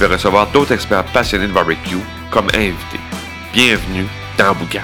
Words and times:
vais 0.00 0.14
recevoir 0.14 0.50
d'autres 0.50 0.72
experts 0.72 1.04
passionnés 1.12 1.46
de 1.46 1.52
barbecue 1.52 2.00
comme 2.30 2.48
invités. 2.54 3.00
Bienvenue 3.52 4.06
dans 4.38 4.54
Boucan. 4.54 4.80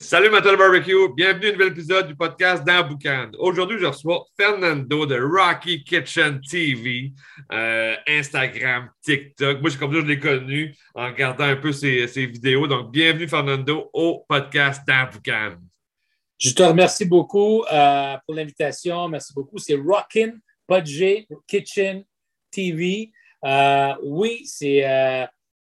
Salut 0.00 0.30
Matel 0.30 0.56
Barbecue, 0.56 1.12
bienvenue 1.14 1.46
à 1.46 1.48
un 1.50 1.52
nouvel 1.52 1.68
épisode 1.68 2.06
du 2.06 2.16
podcast 2.16 2.64
dans 2.64 2.82
Boucan. 2.88 3.30
Aujourd'hui, 3.38 3.76
je 3.78 3.84
reçois 3.84 4.24
Fernando 4.40 5.04
de 5.04 5.20
Rocky 5.20 5.84
Kitchen 5.84 6.40
TV, 6.40 7.12
euh, 7.52 7.94
Instagram, 8.08 8.88
TikTok. 9.02 9.60
Moi, 9.60 9.70
comme 9.78 9.92
ça, 9.92 10.00
je 10.00 10.06
l'ai 10.06 10.18
connu 10.18 10.74
en 10.94 11.08
regardant 11.08 11.44
un 11.44 11.56
peu 11.56 11.72
ses, 11.72 12.08
ses, 12.08 12.24
vidéos. 12.24 12.66
Donc, 12.66 12.90
bienvenue 12.90 13.28
Fernando 13.28 13.90
au 13.92 14.24
podcast 14.26 14.80
dans 14.88 15.10
Boucan. 15.12 15.58
Je 16.38 16.54
te 16.54 16.62
remercie 16.62 17.04
beaucoup 17.04 17.64
euh, 17.70 18.16
pour 18.24 18.34
l'invitation. 18.34 19.08
Merci 19.10 19.34
beaucoup. 19.34 19.58
C'est 19.58 19.74
Rockin' 19.74 20.40
G, 20.84 21.26
Kitchen 21.46 22.04
TV. 22.50 23.12
Euh, 23.44 23.94
oui, 24.02 24.42
c'est 24.44 24.84
euh, 24.84 25.24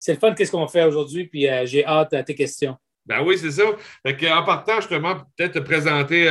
le 0.08 0.14
fun 0.14 0.34
qu'est-ce 0.34 0.50
qu'on 0.50 0.66
fait 0.66 0.84
aujourd'hui, 0.84 1.26
puis 1.26 1.48
euh, 1.48 1.64
j'ai 1.66 1.84
hâte 1.84 2.14
à 2.14 2.22
tes 2.22 2.34
questions. 2.34 2.76
Ben 3.06 3.22
oui, 3.24 3.38
c'est 3.38 3.50
ça. 3.50 3.64
en 3.64 4.44
partant, 4.44 4.76
justement, 4.76 5.16
peut-être 5.36 5.54
te 5.54 5.58
présenter 5.58 6.28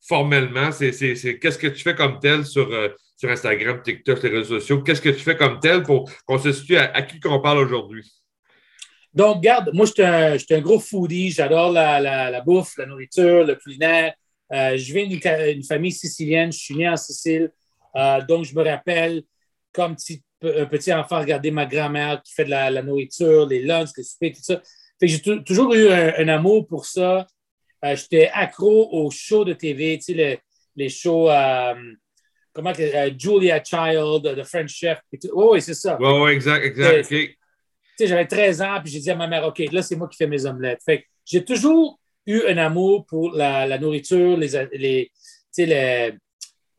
formellement, 0.00 0.72
c'est 0.72 0.90
qu'est-ce 1.38 1.58
que 1.58 1.66
tu 1.66 1.82
fais 1.82 1.94
comme 1.94 2.20
tel 2.20 2.46
sur, 2.46 2.70
sur 3.16 3.28
Instagram, 3.28 3.82
TikTok, 3.82 4.22
les 4.22 4.30
réseaux 4.30 4.60
sociaux? 4.60 4.82
Qu'est-ce 4.82 5.02
que 5.02 5.10
tu 5.10 5.18
fais 5.18 5.36
comme 5.36 5.60
tel 5.60 5.82
pour 5.82 6.10
qu'on 6.24 6.38
se 6.38 6.52
situe 6.52 6.76
à, 6.76 7.02
qui 7.02 7.20
qu'on 7.20 7.40
parle 7.40 7.58
aujourd'hui? 7.58 8.10
Donc, 9.12 9.38
regarde, 9.38 9.70
moi, 9.74 9.84
je 9.84 9.92
suis 9.92 10.02
un, 10.02 10.36
un, 10.58 10.60
gros 10.62 10.78
foodie. 10.78 11.32
J'adore 11.32 11.72
la, 11.72 12.00
la, 12.00 12.30
la, 12.30 12.40
bouffe, 12.40 12.78
la 12.78 12.86
nourriture, 12.86 13.44
le 13.44 13.56
culinaire. 13.56 14.14
je 14.50 14.92
viens 14.94 15.06
d'une 15.06 15.64
famille 15.64 15.92
sicilienne. 15.92 16.50
Je 16.50 16.58
suis 16.58 16.76
né 16.76 16.88
en 16.88 16.96
Sicile. 16.96 17.50
Euh, 17.96 18.20
donc, 18.22 18.44
je 18.44 18.54
me 18.54 18.62
rappelle, 18.62 19.22
comme 19.72 19.96
petit, 19.96 20.22
un 20.42 20.66
petit 20.66 20.92
enfant, 20.92 21.20
regarder 21.20 21.50
ma 21.50 21.66
grand-mère 21.66 22.22
qui 22.22 22.32
fait 22.34 22.44
de 22.44 22.50
la, 22.50 22.82
nourriture, 22.82 23.46
les 23.46 23.62
lunchs, 23.62 23.90
les 23.96 24.04
soupers, 24.04 24.32
tout 24.32 24.42
ça. 24.42 24.60
Fait 25.00 25.06
que 25.06 25.12
j'ai 25.12 25.42
toujours 25.44 25.74
eu 25.74 25.88
un, 25.88 26.28
amour 26.28 26.66
pour 26.66 26.86
ça. 26.86 27.26
Euh, 27.84 27.96
j'étais 27.96 28.30
accro 28.32 28.88
aux 28.92 29.10
shows 29.10 29.44
de 29.44 29.52
TV, 29.52 29.98
tu 29.98 30.14
sais, 30.14 30.40
les, 30.74 30.88
shows, 30.88 31.30
euh, 31.30 31.74
comment 32.52 32.72
Julia 32.74 33.62
Child, 33.62 34.36
The 34.36 34.44
French 34.44 34.70
Chef. 34.70 35.00
Oh, 35.32 35.50
oui, 35.52 35.62
c'est 35.62 35.74
ça. 35.74 35.96
Oui, 36.00 36.08
oui, 36.08 36.30
exact, 36.32 36.64
exact. 36.64 37.12
J'avais 37.98 38.26
13 38.26 38.62
ans, 38.62 38.80
puis 38.82 38.92
j'ai 38.92 39.00
dit 39.00 39.10
à 39.10 39.14
ma 39.14 39.26
mère, 39.26 39.46
OK, 39.46 39.58
là, 39.72 39.82
c'est 39.82 39.96
moi 39.96 40.08
qui 40.08 40.18
fais 40.18 40.26
mes 40.26 40.44
omelettes. 40.44 40.82
Fait 40.84 41.04
j'ai 41.24 41.44
toujours 41.44 41.98
eu 42.26 42.42
un 42.46 42.58
amour 42.58 43.06
pour 43.06 43.32
la, 43.32 43.78
nourriture, 43.78 44.36
les, 44.36 44.48
les, 44.72 45.10
les, 45.56 46.12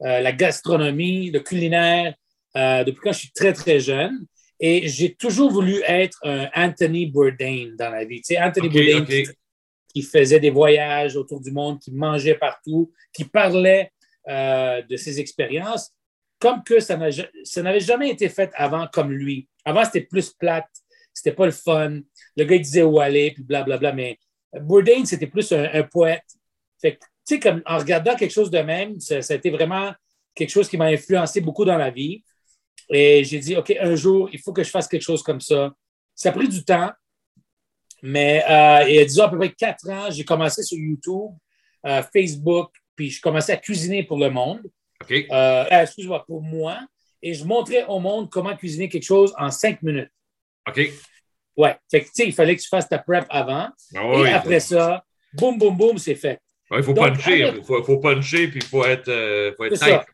euh, 0.04 0.20
la 0.22 0.32
gastronomie, 0.32 1.32
le 1.32 1.40
culinaire, 1.40 2.14
euh, 2.56 2.84
depuis 2.84 3.02
quand 3.02 3.12
je 3.12 3.20
suis 3.20 3.32
très, 3.32 3.54
très 3.54 3.80
jeune. 3.80 4.26
Et 4.60 4.88
j'ai 4.88 5.14
toujours 5.14 5.52
voulu 5.52 5.82
être 5.86 6.18
un 6.24 6.50
Anthony 6.56 7.08
Bourdain 7.08 7.74
dans 7.78 7.90
la 7.90 8.06
vie. 8.06 8.22
Tu 8.22 8.34
sais, 8.34 8.42
Anthony 8.42 8.70
Bourdain 8.70 9.06
Qui, 9.94 10.02
faisait 10.02 10.40
des 10.40 10.50
voyages 10.50 11.16
autour 11.16 11.42
du 11.42 11.52
monde, 11.52 11.80
qui 11.80 11.92
mangeait 11.92 12.36
partout, 12.36 12.92
qui 13.14 13.24
parlait 13.26 13.92
euh, 14.28 14.82
de 14.84 14.96
ses 14.96 15.20
expériences, 15.20 15.92
comme 16.40 16.64
que 16.64 16.80
ça 16.80 16.98
n'avait 16.98 17.80
jamais 17.80 18.10
été 18.10 18.30
fait 18.30 18.52
avant 18.54 18.88
comme 18.92 19.12
lui. 19.12 19.48
Avant, 19.66 19.84
c'était 19.84 20.02
plus 20.02 20.32
plate, 20.32 20.70
c'était 21.14 21.36
pas 21.36 21.46
le 21.46 21.52
fun. 21.52 22.00
Le 22.36 22.44
gars, 22.44 22.56
il 22.56 22.62
disait 22.62 22.84
où 22.84 23.00
aller, 23.00 23.32
puis 23.32 23.44
blablabla. 23.44 23.94
Mais 23.94 24.20
Bourdain, 24.62 25.06
c'était 25.06 25.28
plus 25.28 25.52
un, 25.52 25.68
un, 25.74 25.84
poète. 25.84 26.26
Fait 26.80 26.96
que 26.96 27.00
sais, 27.36 27.40
comme 27.40 27.62
en 27.66 27.78
regardant 27.78 28.16
quelque 28.16 28.34
chose 28.34 28.50
de 28.50 28.60
même, 28.60 29.00
ça, 29.00 29.18
a 29.18 29.34
été 29.34 29.50
vraiment 29.50 29.94
quelque 30.34 30.50
chose 30.50 30.70
qui 30.70 30.78
m'a 30.78 30.86
influencé 30.86 31.42
beaucoup 31.42 31.66
dans 31.66 31.78
la 31.78 31.90
vie. 31.90 32.24
Et 32.90 33.24
j'ai 33.24 33.40
dit, 33.40 33.56
OK, 33.56 33.76
un 33.80 33.96
jour, 33.96 34.30
il 34.32 34.40
faut 34.40 34.54
que 34.54 34.64
je 34.64 34.70
fasse 34.70 34.88
quelque 34.88 35.02
chose 35.02 35.24
comme 35.24 35.42
ça. 35.42 35.74
Ça 36.16 36.30
a 36.30 36.32
pris 36.32 36.48
du 36.48 36.64
temps, 36.64 36.92
mais 38.02 38.44
euh, 38.50 38.88
il 38.88 38.96
y 38.96 39.00
a 39.00 39.06
disons 39.06 39.24
à 39.24 39.30
peu 39.30 39.38
près 39.38 39.52
quatre 39.52 39.90
ans, 39.90 40.10
j'ai 40.10 40.24
commencé 40.24 40.64
sur 40.64 40.78
YouTube, 40.78 41.32
euh, 41.86 42.02
Facebook, 42.14 42.72
puis 42.96 43.10
je 43.10 43.22
commençais 43.22 43.54
à 43.54 43.58
cuisiner 43.58 44.04
pour 44.04 44.18
le 44.18 44.30
monde. 44.30 44.62
OK. 45.02 45.26
Euh, 45.30 45.66
excuse-moi, 45.70 46.24
pour 46.26 46.42
moi. 46.42 46.80
Et 47.22 47.34
je 47.34 47.44
montrais 47.44 47.86
au 47.86 48.00
monde 48.00 48.30
comment 48.30 48.56
cuisiner 48.56 48.90
quelque 48.90 49.04
chose 49.04 49.34
en 49.38 49.52
cinq 49.52 49.82
minutes. 49.82 50.12
OK. 50.68 50.92
Ouais. 51.58 51.76
Fait 51.90 52.02
que, 52.02 52.06
tu 52.06 52.12
sais, 52.14 52.28
il 52.28 52.34
fallait 52.34 52.56
que 52.56 52.62
tu 52.62 52.68
fasses 52.68 52.88
ta 52.88 53.00
prep 53.00 53.26
avant. 53.30 53.70
Ah 53.96 54.24
et 54.26 54.30
après 54.32 54.60
ça, 54.60 55.04
boum, 55.34 55.58
boum, 55.58 55.76
boum, 55.76 55.98
c'est 55.98 56.16
fait. 56.16 56.40
Il 56.72 56.84
faut 56.84 56.94
puncher. 56.94 57.54
Il 57.56 57.64
faut, 57.64 57.84
faut, 57.84 57.98
puncher 58.00 58.48
puis 58.50 58.60
il 58.62 58.66
faut 58.66 58.86
être, 58.86 59.08
euh, 59.08 59.54
faut 59.56 59.66
être 59.66 60.06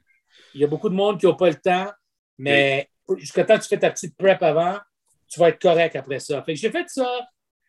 Il 0.53 0.61
y 0.61 0.63
a 0.63 0.67
beaucoup 0.67 0.89
de 0.89 0.95
monde 0.95 1.19
qui 1.19 1.25
n'a 1.25 1.33
pas 1.33 1.49
le 1.49 1.55
temps, 1.55 1.91
mais 2.37 2.89
jusqu'à 3.17 3.43
temps 3.43 3.57
que 3.57 3.63
tu 3.63 3.69
fais 3.69 3.79
ta 3.79 3.89
petite 3.89 4.15
prep 4.15 4.41
avant, 4.43 4.77
tu 5.27 5.39
vas 5.39 5.49
être 5.49 5.61
correct 5.61 5.95
après 5.95 6.19
ça. 6.19 6.43
Fait 6.43 6.53
que 6.53 6.59
j'ai 6.59 6.69
fait 6.69 6.87
ça, 6.87 7.21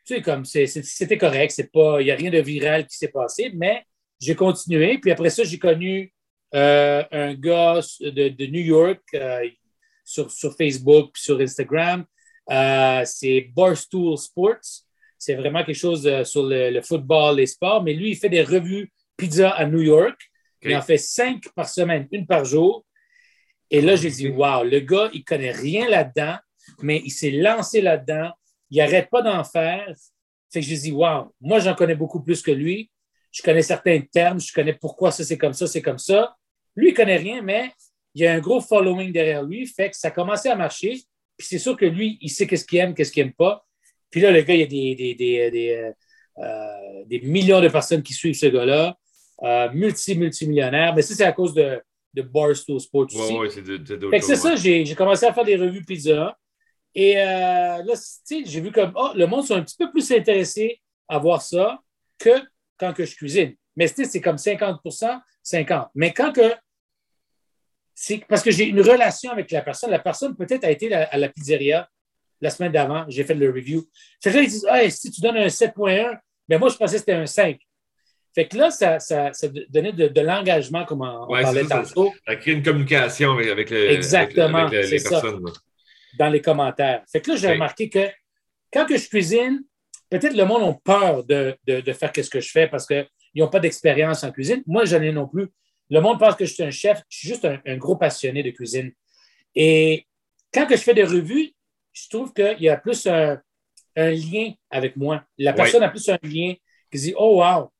tu 0.06 0.16
sais, 0.16 0.22
comme 0.22 0.44
c'était 0.44 1.16
correct, 1.16 1.54
il 1.56 2.04
n'y 2.04 2.10
a 2.10 2.14
rien 2.14 2.30
de 2.30 2.40
viral 2.40 2.86
qui 2.86 2.96
s'est 2.96 3.08
passé, 3.08 3.50
mais 3.54 3.84
j'ai 4.20 4.34
continué. 4.34 4.98
Puis 4.98 5.10
après 5.10 5.30
ça, 5.30 5.44
j'ai 5.44 5.58
connu 5.58 6.12
euh, 6.54 7.02
un 7.10 7.34
gars 7.34 7.80
de, 8.00 8.28
de 8.28 8.46
New 8.46 8.60
York 8.60 9.00
euh, 9.14 9.48
sur, 10.04 10.30
sur, 10.30 10.54
Facebook 10.54 11.12
puis 11.14 11.22
sur 11.22 11.40
Instagram. 11.40 12.04
c'est 13.06 13.50
Barstool 13.56 14.18
Sports 14.18 14.84
c'est 15.24 15.36
vraiment 15.36 15.64
quelque 15.64 15.76
chose 15.76 16.06
euh, 16.06 16.22
sur 16.22 16.44
le, 16.44 16.80
football, 16.82 17.36
les 17.36 17.46
sports. 17.46 17.82
Mais 17.82 17.94
lui, 17.94 18.10
il 18.10 18.16
fait 18.16 18.28
des 18.28 18.42
revues 18.42 18.92
pizza 19.16 19.50
à 19.50 19.64
New 19.64 19.80
York. 19.80 20.20
Il 20.62 20.76
en 20.76 20.82
fait 20.82 20.98
cinq 20.98 21.48
par 21.54 21.68
semaine, 21.68 22.08
une 22.10 22.26
par 22.26 22.44
jour. 22.44 22.84
Et 23.70 23.80
là, 23.80 23.96
j'ai 23.96 24.10
dit, 24.10 24.28
wow, 24.28 24.64
le 24.64 24.80
gars, 24.80 25.10
il 25.12 25.24
connaît 25.24 25.50
rien 25.50 25.88
là-dedans, 25.88 26.36
mais 26.80 27.02
il 27.04 27.10
s'est 27.10 27.30
lancé 27.30 27.80
là-dedans. 27.80 28.30
Il 28.70 28.78
n'arrête 28.78 29.08
pas 29.10 29.22
d'en 29.22 29.44
faire. 29.44 29.86
Fait 30.52 30.60
que 30.60 30.66
j'ai 30.66 30.76
dit, 30.76 30.92
wow, 30.92 31.34
moi, 31.40 31.58
j'en 31.58 31.74
connais 31.74 31.94
beaucoup 31.94 32.22
plus 32.22 32.42
que 32.42 32.50
lui. 32.50 32.90
Je 33.32 33.42
connais 33.42 33.62
certains 33.62 34.00
termes, 34.00 34.40
je 34.40 34.52
connais 34.52 34.74
pourquoi 34.74 35.10
ça, 35.10 35.24
c'est 35.24 35.38
comme 35.38 35.54
ça, 35.54 35.66
c'est 35.66 35.82
comme 35.82 35.98
ça. 35.98 36.36
Lui, 36.76 36.90
il 36.90 36.94
connaît 36.94 37.16
rien, 37.16 37.42
mais 37.42 37.72
il 38.14 38.22
y 38.22 38.26
a 38.26 38.34
un 38.34 38.40
gros 38.40 38.60
following 38.60 39.10
derrière 39.12 39.42
lui. 39.42 39.66
Fait 39.66 39.90
que 39.90 39.96
ça 39.96 40.08
a 40.08 40.10
commencé 40.10 40.48
à 40.48 40.56
marcher. 40.56 41.00
Puis 41.36 41.48
c'est 41.48 41.58
sûr 41.58 41.76
que 41.76 41.84
lui, 41.86 42.18
il 42.20 42.30
sait 42.30 42.46
qu'est-ce 42.46 42.64
qu'il 42.64 42.78
aime, 42.78 42.94
qu'est-ce 42.94 43.10
qu'il 43.10 43.24
n'aime 43.24 43.34
pas. 43.34 43.64
Puis 44.14 44.20
là, 44.20 44.30
le 44.30 44.42
gars, 44.42 44.54
il 44.54 44.60
y 44.60 44.62
a 44.62 44.66
des, 44.66 44.94
des, 44.94 45.14
des, 45.16 45.50
des, 45.50 45.92
euh, 46.38 47.04
des 47.06 47.18
millions 47.22 47.60
de 47.60 47.66
personnes 47.66 48.00
qui 48.00 48.12
suivent 48.12 48.36
ce 48.36 48.46
gars-là, 48.46 48.96
euh, 49.42 49.68
multi-multimillionnaire. 49.72 50.94
Mais 50.94 51.02
ça, 51.02 51.16
c'est 51.16 51.24
à 51.24 51.32
cause 51.32 51.52
de, 51.52 51.82
de 52.12 52.22
Barstool 52.22 52.78
Sports 52.78 53.06
aussi. 53.06 53.32
Oui, 53.32 53.38
ouais, 53.38 54.20
c'est 54.20 54.36
ça, 54.36 54.54
j'ai 54.54 54.94
commencé 54.94 55.26
à 55.26 55.32
faire 55.32 55.44
des 55.44 55.56
revues 55.56 55.84
pizza. 55.84 56.38
Et 56.94 57.18
euh, 57.18 57.82
là, 57.82 57.94
j'ai 58.30 58.60
vu 58.60 58.70
comme, 58.70 58.92
oh, 58.94 59.10
le 59.16 59.26
monde 59.26 59.44
sont 59.44 59.56
un 59.56 59.62
petit 59.62 59.76
peu 59.76 59.90
plus 59.90 60.08
intéressés 60.12 60.80
à 61.08 61.18
voir 61.18 61.42
ça 61.42 61.80
que 62.16 62.40
quand 62.78 62.92
que 62.92 63.04
je 63.04 63.16
cuisine. 63.16 63.56
Mais 63.74 63.88
c'est 63.88 64.20
comme 64.20 64.36
50% 64.36 65.20
50 65.42 65.88
Mais 65.96 66.12
quand 66.12 66.30
que. 66.30 66.54
C'est 67.96 68.24
parce 68.28 68.44
que 68.44 68.52
j'ai 68.52 68.66
une 68.66 68.80
relation 68.80 69.32
avec 69.32 69.50
la 69.50 69.62
personne. 69.62 69.90
La 69.90 69.98
personne 69.98 70.36
peut-être 70.36 70.62
a 70.62 70.70
été 70.70 70.94
à 70.94 71.18
la 71.18 71.28
pizzeria 71.28 71.88
la 72.44 72.50
semaine 72.50 72.72
d'avant, 72.72 73.04
j'ai 73.08 73.24
fait 73.24 73.34
le 73.34 73.50
review. 73.50 73.84
Fait 74.22 74.30
que 74.30 74.36
là, 74.36 74.42
ils 74.42 74.48
disent 74.48 74.66
hey, 74.70 74.90
si 74.90 75.10
tu 75.10 75.20
donnes 75.20 75.38
un 75.38 75.46
7.1, 75.46 76.18
ben 76.46 76.58
moi, 76.58 76.68
je 76.68 76.76
pensais 76.76 76.94
que 76.94 77.00
c'était 77.00 77.12
un 77.14 77.26
5. 77.26 77.58
Fait 78.34 78.46
que 78.46 78.56
là, 78.56 78.70
ça, 78.70 79.00
ça, 79.00 79.32
ça 79.32 79.48
donnait 79.68 79.92
de, 79.92 80.20
l'engagement, 80.20 80.84
comme 80.84 81.02
on, 81.02 81.26
parlait 81.28 81.64
tantôt. 81.64 82.12
Ça, 82.26 82.36
crée 82.36 82.52
une 82.52 82.62
communication 82.62 83.32
avec, 83.32 83.70
le, 83.70 83.92
Exactement, 83.92 84.66
avec, 84.66 84.90
les, 84.90 85.00
personnes. 85.00 85.44
dans 86.18 86.28
les 86.28 86.40
commentaires. 86.42 87.02
Fait 87.10 87.20
que 87.20 87.30
là, 87.30 87.36
j'ai 87.36 87.52
remarqué 87.52 87.88
que 87.88 88.08
quand 88.72 88.84
que 88.86 88.98
je 88.98 89.08
cuisine, 89.08 89.62
peut-être 90.10 90.36
le 90.36 90.44
monde 90.44 90.62
a 90.64 90.78
peur 90.84 91.24
de, 91.24 91.56
de, 91.66 91.80
de 91.80 91.92
faire 91.92 92.10
ce 92.14 92.28
que 92.28 92.40
je 92.40 92.50
fais 92.50 92.66
parce 92.66 92.86
qu'ils 92.86 93.06
n'ont 93.36 93.48
pas 93.48 93.60
d'expérience 93.60 94.24
en 94.24 94.32
cuisine. 94.32 94.62
Moi, 94.66 94.84
je 94.84 94.96
n'en 94.96 95.02
ai 95.02 95.12
non 95.12 95.28
plus. 95.28 95.46
Le 95.88 96.00
monde 96.00 96.18
pense 96.18 96.34
que 96.34 96.44
je 96.44 96.52
suis 96.52 96.62
un 96.62 96.72
chef. 96.72 97.00
Je 97.08 97.18
suis 97.18 97.28
juste 97.28 97.44
un, 97.44 97.60
un, 97.64 97.76
gros 97.76 97.96
passionné 97.96 98.42
de 98.42 98.50
cuisine. 98.50 98.92
Et 99.54 100.06
quand 100.52 100.66
que 100.66 100.76
je 100.76 100.82
fais 100.82 100.94
des 100.94 101.04
revues, 101.04 101.54
je 101.94 102.08
trouve 102.10 102.32
qu'il 102.32 102.60
y 102.60 102.68
a 102.68 102.76
plus 102.76 103.06
un, 103.06 103.40
lien 103.96 104.52
avec 104.70 104.96
moi. 104.96 105.24
La 105.38 105.52
personne 105.52 105.82
a 105.82 105.88
plus 105.88 106.08
un 106.08 106.18
lien 106.22 106.54
qui 106.90 106.98
dit 106.98 107.14
Oh, 107.16 107.36
wow, 107.36 107.70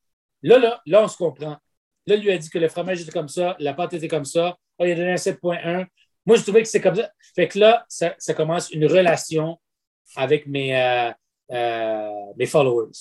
là, 0.43 0.59
là, 0.59 0.81
là, 0.87 1.03
on 1.03 1.09
se 1.09 1.17
comprend. 1.17 1.59
Là, 2.07 2.17
lui 2.17 2.31
a 2.31 2.39
dit 2.39 2.49
que 2.49 2.59
le 2.59 2.69
fromage 2.69 3.03
était 3.03 3.11
comme 3.11 3.29
ça, 3.29 3.57
la 3.59 3.75
pâte 3.75 3.95
était 3.95 4.09
comme 4.09 4.25
ça. 4.25 4.57
Oh, 4.79 4.85
il 4.85 4.93
a 4.93 4.95
donné 4.95 5.13
un 5.13 5.17
7.1. 5.17 5.87
Moi, 6.27 6.37
je 6.37 6.43
trouvais 6.43 6.63
que 6.63 6.69
c'est 6.69 6.81
comme 6.81 6.95
ça. 6.95 7.11
Fait 7.35 7.49
que 7.49 7.59
là, 7.59 7.85
ça, 7.89 8.15
commence 8.35 8.71
une 8.71 8.87
relation 8.87 9.59
avec 10.17 10.47
mes, 10.47 10.77
euh, 10.77 11.11
euh, 11.51 12.11
mes 12.37 12.47
followers. 12.47 12.93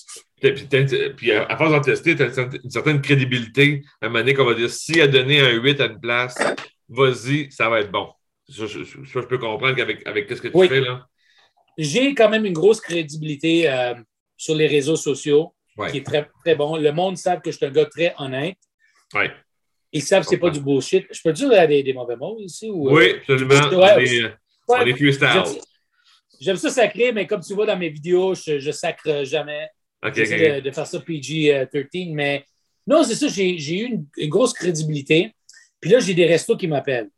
Puis, 0.41 1.31
à 1.31 1.55
force 1.57 1.71
d'en 1.71 1.81
tester, 1.81 2.15
tu 2.15 2.23
as 2.23 2.49
une 2.63 2.69
certaine 2.69 3.01
crédibilité. 3.01 3.83
À 4.01 4.05
un 4.05 4.09
moment 4.09 4.19
donné, 4.19 4.33
qu'on 4.33 4.45
va 4.45 4.55
dire, 4.55 4.69
si 4.69 4.99
a 4.99 5.07
donné 5.07 5.39
un 5.39 5.51
8 5.51 5.81
à 5.81 5.85
une 5.85 5.99
place, 5.99 6.35
vas-y, 6.89 7.51
ça 7.51 7.69
va 7.69 7.81
être 7.81 7.91
bon. 7.91 8.09
Ça, 8.53 8.65
je, 8.67 9.19
peux 9.19 9.37
comprendre 9.37 9.75
qu'avec 9.75 10.05
avec 10.07 10.29
ce 10.29 10.41
que 10.41 10.47
tu 10.47 10.67
fais 10.67 10.81
là. 10.81 11.07
J'ai 11.77 12.13
quand 12.13 12.29
même 12.29 12.45
une 12.45 12.53
grosse 12.53 12.79
crédibilité 12.79 13.69
euh, 13.69 13.95
sur 14.37 14.55
les 14.55 14.67
réseaux 14.67 14.95
sociaux, 14.95 15.53
qui 15.89 15.97
est 15.97 16.05
très, 16.05 16.29
très 16.43 16.55
bon. 16.55 16.77
Le 16.77 16.91
monde 16.91 17.17
sait 17.17 17.35
que 17.43 17.51
je 17.51 17.57
suis 17.57 17.65
un 17.65 17.71
gars 17.71 17.85
très 17.85 18.13
honnête. 18.19 18.57
Ouais. 19.13 19.31
Ils 19.91 20.01
savent 20.01 20.23
que 20.23 20.29
ce 20.29 20.35
n'est 20.35 20.39
pas 20.39 20.49
du 20.49 20.59
bullshit. 20.59 21.05
Je 21.11 21.21
peux 21.23 21.33
dire 21.33 21.49
des, 21.67 21.83
des 21.83 21.93
mauvais 21.93 22.15
mots 22.15 22.37
ici? 22.39 22.69
Ou, 22.69 22.91
oui, 22.91 23.09
euh, 23.09 23.17
absolument. 23.17 23.69
Ouais, 23.79 24.31
on 24.67 24.85
est, 24.85 24.95
freestyle. 24.95 25.61
J'aime 26.39 26.57
ça 26.57 26.69
sacrer, 26.69 27.11
mais 27.11 27.27
comme 27.27 27.41
tu 27.41 27.53
vois 27.53 27.65
dans 27.65 27.77
mes 27.77 27.89
vidéos, 27.89 28.33
je, 28.35 28.59
je 28.59 28.71
sacre 28.71 29.23
jamais. 29.23 29.69
J'essaie 30.13 30.61
de, 30.61 30.71
faire 30.71 30.87
ça 30.87 30.99
PG-13. 30.99 32.13
Mais 32.13 32.45
non, 32.85 33.03
c'est 33.03 33.15
ça, 33.15 33.27
j'ai 33.27 33.79
eu 33.79 33.85
une, 34.17 34.29
grosse 34.29 34.53
crédibilité. 34.53 35.33
Puis 35.79 35.91
là, 35.91 35.99
j'ai 35.99 36.13
des 36.13 36.25
restos 36.25 36.57
qui 36.57 36.67
m'appellent. 36.67 37.09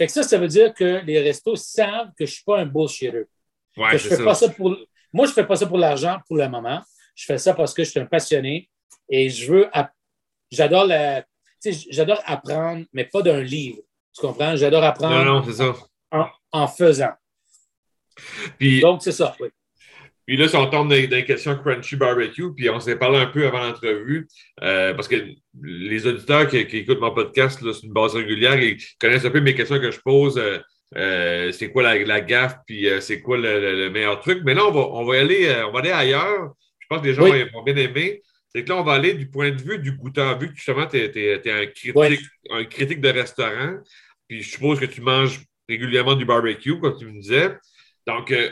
Fait 0.00 0.06
que 0.06 0.12
ça, 0.12 0.22
ça 0.22 0.38
veut 0.38 0.48
dire 0.48 0.72
que 0.72 1.04
les 1.04 1.20
restos 1.20 1.56
savent 1.56 2.08
que 2.16 2.24
je 2.24 2.30
ne 2.30 2.34
suis 2.36 2.42
pas 2.42 2.60
un 2.60 2.64
bullshitter. 2.64 3.24
Ouais, 3.76 3.98
je 3.98 4.08
fais 4.08 4.16
ça. 4.16 4.24
Pas 4.24 4.34
ça 4.34 4.48
pour... 4.48 4.74
Moi, 5.12 5.26
je 5.26 5.32
ne 5.32 5.34
fais 5.34 5.46
pas 5.46 5.56
ça 5.56 5.66
pour 5.66 5.76
l'argent 5.76 6.18
pour 6.26 6.38
le 6.38 6.48
moment. 6.48 6.82
Je 7.14 7.26
fais 7.26 7.36
ça 7.36 7.52
parce 7.52 7.74
que 7.74 7.84
je 7.84 7.90
suis 7.90 8.00
un 8.00 8.06
passionné 8.06 8.70
et 9.10 9.28
je 9.28 9.52
veux. 9.52 9.70
J'adore 10.50 10.86
la 10.86 11.22
j'adore 11.90 12.22
apprendre, 12.24 12.86
mais 12.94 13.04
pas 13.04 13.20
d'un 13.20 13.42
livre. 13.42 13.82
Tu 14.14 14.22
comprends? 14.22 14.56
J'adore 14.56 14.84
apprendre 14.84 15.22
non, 15.22 15.52
ça. 15.52 15.76
En, 16.50 16.66
faisant. 16.66 17.12
Puis, 18.58 18.80
Donc, 18.80 19.02
c'est 19.02 19.12
ça, 19.12 19.36
oui. 19.38 19.48
Puis 20.30 20.36
là, 20.36 20.46
si 20.46 20.54
on 20.54 20.70
tombe 20.70 20.88
dans, 20.88 20.94
les 20.94 21.24
questions 21.24 21.56
Crunchy 21.56 21.96
Barbecue, 21.96 22.54
puis 22.54 22.70
on 22.70 22.78
s'est 22.78 22.94
parlé 22.94 23.18
un 23.18 23.26
peu 23.26 23.48
avant 23.48 23.66
l'entrevue, 23.66 24.28
euh, 24.62 24.94
parce 24.94 25.08
que 25.08 25.16
les 25.60 26.06
auditeurs 26.06 26.46
qui, 26.46 26.58
écoutent 26.58 27.00
mon 27.00 27.12
podcast 27.12 27.58
c'est 27.60 27.84
une 27.84 27.92
base 27.92 28.14
régulière, 28.14 28.54
ils 28.54 28.78
connaissent 29.00 29.24
un 29.24 29.30
peu 29.30 29.40
mes 29.40 29.56
questions 29.56 29.80
que 29.80 29.90
je 29.90 29.98
pose. 29.98 30.38
Euh, 30.38 30.58
euh, 30.96 31.50
c'est 31.50 31.72
quoi 31.72 31.82
la, 31.82 32.20
gaffe, 32.20 32.58
puis 32.64 32.86
c'est 33.00 33.20
quoi 33.20 33.38
le, 33.38 33.90
meilleur 33.90 34.20
truc. 34.20 34.42
Mais 34.44 34.54
là, 34.54 34.66
on 34.66 34.70
va, 34.70 34.80
on 34.80 35.04
va, 35.04 35.18
aller, 35.18 35.52
on 35.66 35.72
va 35.72 35.80
aller 35.80 35.90
ailleurs. 35.90 36.52
Je 36.78 36.86
pense 36.88 37.00
que 37.00 37.08
les 37.08 37.14
gens 37.14 37.24
vont 37.52 37.64
bien 37.64 37.74
aimer 37.74 38.22
c'est 38.54 38.62
que 38.62 38.68
là, 38.68 38.76
on 38.76 38.84
va 38.84 38.92
aller 38.92 39.14
du 39.14 39.28
point 39.28 39.50
de 39.50 39.60
vue 39.60 39.78
du 39.78 39.92
goûteur, 39.92 40.38
vu 40.38 40.50
que 40.50 40.54
justement, 40.54 40.86
tu 40.86 40.96
es, 40.96 41.50
un, 41.50 41.66
critique, 41.66 42.26
un 42.50 42.64
critique 42.64 43.00
de 43.00 43.08
restaurant, 43.08 43.78
puis 44.28 44.42
je 44.42 44.50
suppose 44.50 44.78
que 44.78 44.86
tu 44.86 45.00
manges 45.00 45.40
régulièrement 45.68 46.14
du 46.14 46.24
barbecue, 46.24 46.78
comme 46.78 46.96
tu 46.96 47.06
me 47.06 47.20
disais. 47.20 47.56
Donc, 48.06 48.32
euh, 48.32 48.50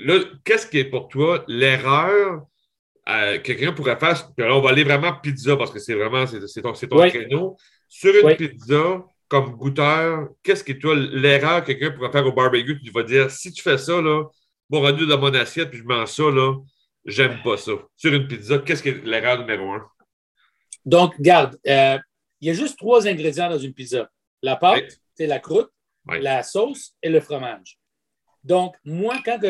là, 0.00 0.20
qu'est-ce 0.44 0.66
qui 0.66 0.78
est 0.78 0.84
pour 0.84 1.08
toi 1.08 1.44
l'erreur 1.48 2.42
euh, 3.08 3.38
que 3.38 3.42
quelqu'un 3.42 3.72
pourrait 3.72 3.98
faire? 3.98 4.30
Là, 4.38 4.56
on 4.56 4.60
va 4.60 4.70
aller 4.70 4.84
vraiment 4.84 5.12
pizza, 5.12 5.56
parce 5.56 5.70
que 5.70 5.78
c'est 5.78 5.94
vraiment 5.94 6.26
c'est 6.26 6.62
ton, 6.62 6.72
ton 6.72 7.08
créneau. 7.08 7.56
Sur 7.88 8.14
une 8.14 8.36
pizza, 8.36 9.04
comme 9.28 9.56
goûteur, 9.56 10.28
qu'est-ce 10.42 10.64
qui 10.64 10.72
est 10.72 10.78
toi 10.78 10.94
l'erreur 10.94 11.62
que 11.62 11.72
quelqu'un 11.72 11.90
pourrait 11.90 12.12
faire 12.12 12.26
au 12.26 12.32
barbecue? 12.32 12.80
Tu 12.82 12.90
vas 12.90 13.02
dire, 13.02 13.30
si 13.30 13.52
tu 13.52 13.62
fais 13.62 13.78
ça, 13.78 14.00
là, 14.00 14.24
bon 14.68 14.80
rendu 14.80 15.06
dans 15.06 15.18
mon 15.18 15.32
assiette, 15.34 15.70
puis 15.70 15.78
je 15.78 15.84
mange 15.84 16.08
ça, 16.08 16.24
là, 16.24 16.54
J'aime 17.04 17.42
pas 17.42 17.56
ça. 17.56 17.72
Sur 17.96 18.14
une 18.14 18.26
pizza, 18.26 18.58
qu'est-ce 18.58 18.82
qui 18.82 18.88
est 18.88 19.04
l'erreur 19.04 19.38
numéro 19.38 19.72
un? 19.72 19.86
Donc, 20.86 21.20
garde, 21.20 21.58
euh, 21.66 21.98
il 22.40 22.48
y 22.48 22.50
a 22.50 22.54
juste 22.54 22.78
trois 22.78 23.06
ingrédients 23.06 23.50
dans 23.50 23.58
une 23.58 23.74
pizza. 23.74 24.10
La 24.42 24.56
pâte, 24.56 24.98
c'est 25.14 25.26
la 25.26 25.38
croûte, 25.38 25.70
la 26.06 26.42
sauce 26.42 26.94
et 27.02 27.10
le 27.10 27.20
fromage. 27.20 27.78
Donc, 28.44 28.76
moi, 28.84 29.16
quand, 29.24 29.40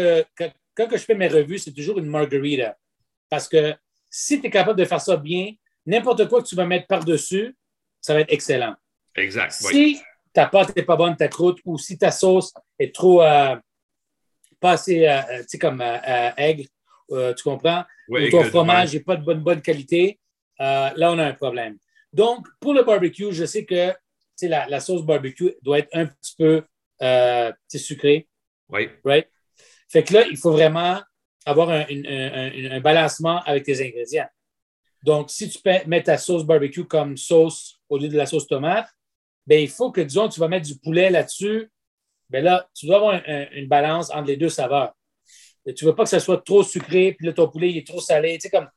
quand, 0.74 0.88
je 0.92 0.96
fais 0.98 1.14
mes 1.14 1.28
revues, 1.28 1.58
c'est 1.58 1.72
toujours 1.72 1.98
une 1.98 2.06
margarita. 2.06 2.76
Parce 3.28 3.48
que 3.48 3.74
si 4.08 4.40
tu 4.40 4.46
es 4.46 4.50
capable 4.50 4.78
de 4.78 4.84
faire 4.84 5.00
ça 5.00 5.16
bien, 5.16 5.52
n'importe 5.84 6.28
quoi 6.28 6.42
que 6.42 6.48
tu 6.48 6.54
vas 6.54 6.64
mettre 6.64 6.86
par-dessus, 6.86 7.56
ça 8.00 8.14
va 8.14 8.20
être 8.20 8.32
excellent. 8.32 8.74
Exact. 9.16 9.52
Si 9.52 10.00
ta 10.32 10.46
pâte 10.46 10.74
n'est 10.76 10.82
pas 10.82 10.96
bonne, 10.96 11.16
ta 11.16 11.28
croûte, 11.28 11.58
ou 11.64 11.78
si 11.78 11.98
ta 11.98 12.10
sauce 12.10 12.52
est 12.78 12.94
trop, 12.94 13.22
euh, 13.22 13.56
pas 14.60 14.72
assez, 14.72 15.06
euh, 15.06 15.20
tu 15.40 15.44
sais, 15.48 15.58
comme 15.58 15.82
aigre, 16.36 16.64
euh, 17.10 17.34
tu 17.34 17.42
comprends? 17.42 17.84
ou 18.08 18.28
ton 18.30 18.44
fromage 18.44 18.94
n'est 18.94 19.00
pas 19.00 19.16
de 19.16 19.24
bonne, 19.24 19.40
bonne 19.40 19.62
qualité, 19.62 20.18
euh, 20.60 20.90
là, 20.96 21.12
on 21.12 21.18
a 21.18 21.24
un 21.24 21.32
problème. 21.32 21.78
Donc, 22.12 22.46
pour 22.60 22.74
le 22.74 22.82
barbecue, 22.82 23.32
je 23.32 23.44
sais 23.44 23.64
que 23.64 23.92
la, 24.42 24.68
la 24.68 24.80
sauce 24.80 25.02
barbecue 25.02 25.54
doit 25.62 25.80
être 25.80 25.90
un 25.92 26.06
petit 26.06 26.34
peu 26.36 26.62
euh, 27.02 27.52
sucrée. 27.74 28.28
Oui. 28.74 28.88
Right? 29.04 29.28
Fait 29.88 30.02
que 30.02 30.12
là, 30.12 30.26
il 30.26 30.36
faut 30.36 30.52
vraiment 30.52 31.00
avoir 31.46 31.70
un, 31.70 31.84
un, 31.88 32.80
balancement 32.80 33.42
avec 33.44 33.64
tes 33.64 33.80
ingrédients. 33.86 34.28
Donc, 35.02 35.30
si 35.30 35.48
tu 35.48 35.58
mets 35.86 36.02
ta 36.02 36.16
sauce 36.16 36.44
barbecue 36.44 36.84
comme 36.84 37.16
sauce 37.16 37.78
au 37.88 37.98
lieu 37.98 38.08
de 38.08 38.16
la 38.16 38.26
sauce 38.26 38.46
tomate, 38.46 38.88
ben, 39.46 39.60
il 39.60 39.68
faut 39.68 39.92
que, 39.92 40.00
disons, 40.00 40.28
tu 40.28 40.40
vas 40.40 40.48
mettre 40.48 40.66
du 40.66 40.78
poulet 40.78 41.10
là-dessus. 41.10 41.70
Ben 42.30 42.42
là, 42.42 42.66
tu 42.74 42.86
dois 42.86 42.96
avoir 42.96 43.22
une 43.52 43.68
balance 43.68 44.10
entre 44.10 44.28
les 44.28 44.36
deux 44.36 44.48
saveurs. 44.48 44.94
Tu 45.76 45.84
ne 45.84 45.90
veux 45.90 45.94
pas 45.94 46.04
que 46.04 46.10
ça 46.10 46.20
soit 46.20 46.42
trop 46.42 46.62
sucré, 46.62 47.14
puis 47.16 47.26
là, 47.26 47.32
ton 47.32 47.48
poulet 47.48 47.70
il 47.70 47.78
est 47.78 47.86
trop 47.86 48.00
salé. 48.00 48.38
Tu 48.38 48.48
sais, 48.48 48.50
comme. 48.50 48.68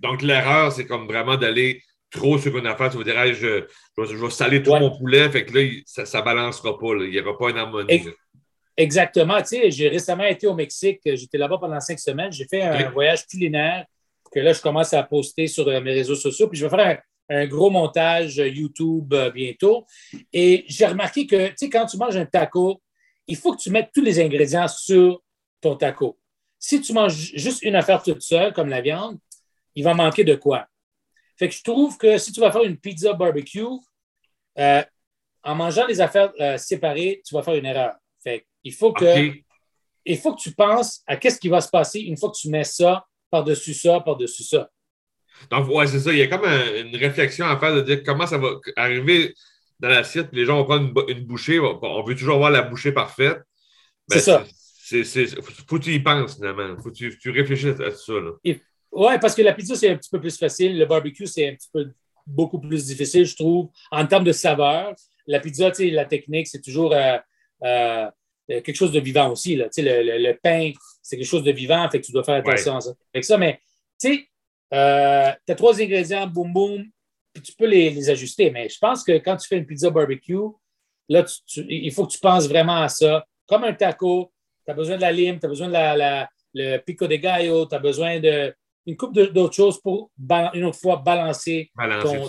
donc, 0.00 0.22
l'erreur, 0.22 0.72
c'est 0.72 0.86
comme 0.86 1.06
vraiment 1.06 1.36
d'aller 1.36 1.80
trop 2.12 2.38
sur 2.38 2.56
une 2.56 2.66
affaire. 2.66 2.90
Tu 2.90 2.98
vas 2.98 3.04
dire, 3.04 3.34
je, 3.34 3.64
je, 3.98 4.16
vais 4.16 4.30
saler 4.30 4.62
tout 4.62 4.74
mon 4.74 4.96
poulet, 4.96 5.28
fait 5.30 5.44
que 5.44 5.58
là, 5.58 5.68
ça 5.86 6.18
ne 6.18 6.24
balancera 6.24 6.78
pas. 6.78 6.94
Il 7.00 7.10
n'y 7.10 7.20
aura 7.20 7.36
pas 7.36 7.50
une 7.50 7.58
harmonie. 7.58 8.04
Exactement. 8.76 9.40
Tu 9.40 9.48
sais, 9.48 9.70
j'ai 9.70 9.88
récemment 9.88 10.24
été 10.24 10.46
au 10.46 10.54
Mexique. 10.54 11.00
J'étais 11.04 11.38
là-bas 11.38 11.58
pendant 11.58 11.80
cinq 11.80 11.98
semaines. 11.98 12.32
J'ai 12.32 12.46
fait 12.46 12.62
un 12.62 12.90
voyage 12.90 13.26
culinaire 13.26 13.84
que 14.32 14.40
là, 14.40 14.52
je 14.52 14.60
commence 14.60 14.94
à 14.94 15.02
poster 15.02 15.46
sur 15.46 15.68
euh, 15.68 15.80
mes 15.80 15.92
réseaux 15.92 16.14
sociaux. 16.14 16.48
Puis 16.48 16.58
je 16.58 16.66
vais 16.66 16.76
faire 16.76 17.02
un, 17.28 17.46
gros 17.46 17.70
montage 17.70 18.40
euh, 18.40 18.48
YouTube 18.48 19.12
euh, 19.12 19.30
bientôt. 19.30 19.86
Et 20.32 20.64
j'ai 20.68 20.86
remarqué 20.86 21.26
que, 21.26 21.48
tu 21.48 21.54
sais, 21.56 21.70
quand 21.70 21.84
tu 21.86 21.98
manges 21.98 22.16
un 22.16 22.24
taco, 22.24 22.80
il 23.26 23.36
faut 23.36 23.54
que 23.54 23.60
tu 23.60 23.70
mettes 23.70 23.90
tous 23.94 24.02
les 24.02 24.20
ingrédients 24.20 24.68
sur 24.68 25.22
ton 25.60 25.76
taco. 25.76 26.18
Si 26.58 26.80
tu 26.80 26.92
manges 26.92 27.32
juste 27.34 27.62
une 27.62 27.76
affaire 27.76 28.02
toute 28.02 28.22
seule, 28.22 28.52
comme 28.52 28.68
la 28.68 28.80
viande, 28.80 29.18
il 29.74 29.84
va 29.84 29.94
manquer 29.94 30.24
de 30.24 30.34
quoi? 30.34 30.66
Fait 31.42 31.48
que 31.48 31.56
je 31.56 31.62
trouve 31.64 31.98
que 31.98 32.18
si 32.18 32.30
tu 32.30 32.38
vas 32.38 32.52
faire 32.52 32.62
une 32.62 32.76
pizza 32.76 33.12
barbecue, 33.14 33.64
euh, 34.60 34.82
en 35.42 35.54
mangeant 35.56 35.88
les 35.88 36.00
affaires 36.00 36.32
euh, 36.40 36.56
séparées, 36.56 37.20
tu 37.26 37.34
vas 37.34 37.42
faire 37.42 37.56
une 37.56 37.66
erreur. 37.66 37.94
Fait 38.22 38.46
il 38.62 38.72
faut 38.72 38.92
que, 38.92 39.32
il 40.04 40.18
faut 40.18 40.36
que 40.36 40.40
tu 40.40 40.52
penses 40.52 41.02
à 41.04 41.16
qu'est-ce 41.16 41.40
qui 41.40 41.48
va 41.48 41.60
se 41.60 41.68
passer 41.68 41.98
une 41.98 42.16
fois 42.16 42.30
que 42.30 42.36
tu 42.36 42.48
mets 42.48 42.62
ça 42.62 43.04
par-dessus 43.28 43.74
ça, 43.74 43.98
par-dessus 43.98 44.44
ça. 44.44 44.70
Donc, 45.50 45.68
ouais, 45.70 45.88
c'est 45.88 45.98
ça. 45.98 46.12
Il 46.12 46.18
y 46.18 46.22
a 46.22 46.28
comme 46.28 46.44
une 46.44 46.94
réflexion 46.94 47.46
à 47.46 47.58
faire 47.58 47.74
de 47.74 47.80
dire 47.80 48.04
comment 48.06 48.28
ça 48.28 48.38
va 48.38 48.60
arriver 48.76 49.34
dans 49.80 49.88
l'assiette, 49.88 50.28
les 50.30 50.44
gens 50.44 50.58
vont 50.58 50.64
prendre 50.64 51.10
une, 51.10 51.24
bouchée. 51.24 51.58
On 51.58 52.04
veut 52.04 52.14
toujours 52.14 52.36
avoir 52.36 52.52
la 52.52 52.62
bouchée 52.62 52.92
parfaite. 52.92 53.40
Ben, 54.08 54.20
c'est 54.20 54.20
ça. 54.20 54.44
Il 54.92 55.04
faut 55.66 55.80
que 55.80 55.82
tu 55.82 55.92
y 55.92 55.98
penses, 55.98 56.36
finalement. 56.36 56.76
faut 56.80 56.92
que 56.92 57.16
tu, 57.16 57.30
réfléchisses 57.30 57.80
à 57.80 57.90
ça. 57.90 58.12
Oui, 58.92 59.14
parce 59.20 59.34
que 59.34 59.42
la 59.42 59.54
pizza, 59.54 59.74
c'est 59.74 59.90
un 59.90 59.96
petit 59.96 60.10
peu 60.10 60.20
plus 60.20 60.36
facile. 60.38 60.78
Le 60.78 60.84
barbecue, 60.84 61.26
c'est 61.26 61.48
un 61.48 61.54
petit 61.54 61.70
peu 61.72 61.90
beaucoup 62.26 62.60
plus 62.60 62.86
difficile, 62.86 63.24
je 63.24 63.34
trouve, 63.34 63.70
en 63.90 64.06
termes 64.06 64.24
de 64.24 64.32
saveur. 64.32 64.94
La 65.26 65.40
pizza, 65.40 65.72
la 65.78 66.04
technique, 66.04 66.46
c'est 66.46 66.60
toujours 66.60 66.92
euh, 66.92 67.16
euh, 67.64 68.10
quelque 68.46 68.74
chose 68.74 68.92
de 68.92 69.00
vivant 69.00 69.30
aussi. 69.30 69.56
Là. 69.56 69.68
Le, 69.76 70.18
le, 70.18 70.38
pain, 70.42 70.72
c'est 71.00 71.16
quelque 71.16 71.26
chose 71.26 71.42
de 71.42 71.52
vivant, 71.52 71.88
fait 71.90 72.00
que 72.00 72.06
tu 72.06 72.12
dois 72.12 72.24
faire 72.24 72.36
attention 72.36 72.76
à 72.76 72.80
ça. 72.80 72.92
Avec 73.14 73.24
ça, 73.24 73.38
mais 73.38 73.60
tu 74.00 74.14
sais, 74.14 74.28
euh, 74.74 75.32
tu 75.46 75.52
as 75.52 75.54
trois 75.54 75.80
ingrédients, 75.80 76.26
boum, 76.26 76.52
boum, 76.52 76.84
puis 77.32 77.42
tu 77.42 77.52
peux 77.54 77.66
les, 77.66 78.10
ajuster. 78.10 78.50
Mais 78.50 78.68
je 78.68 78.78
pense 78.78 79.04
que 79.04 79.12
quand 79.18 79.36
tu 79.36 79.48
fais 79.48 79.58
une 79.58 79.66
pizza 79.66 79.90
barbecue, 79.90 80.36
là, 81.08 81.24
il 81.56 81.92
faut 81.92 82.06
que 82.06 82.12
tu 82.12 82.18
penses 82.18 82.46
vraiment 82.46 82.82
à 82.82 82.88
ça. 82.88 83.24
Comme 83.46 83.64
un 83.64 83.72
taco, 83.72 84.32
tu 84.64 84.70
as 84.70 84.74
besoin 84.74 84.96
de 84.96 85.02
la 85.02 85.12
lime, 85.12 85.38
tu 85.38 85.46
as 85.46 85.48
besoin 85.48 85.68
de 85.68 85.72
la, 85.72 86.28
le 86.54 86.78
pico 86.78 87.06
de 87.06 87.16
gallo, 87.16 87.66
tu 87.66 87.74
as 87.74 87.78
besoin 87.78 88.20
d'une 88.86 88.96
coupe 88.96 89.14
d'autres 89.14 89.54
choses 89.54 89.80
pour, 89.80 90.10
une 90.54 90.64
autre 90.64 90.78
fois, 90.78 90.96
balancer, 90.96 91.70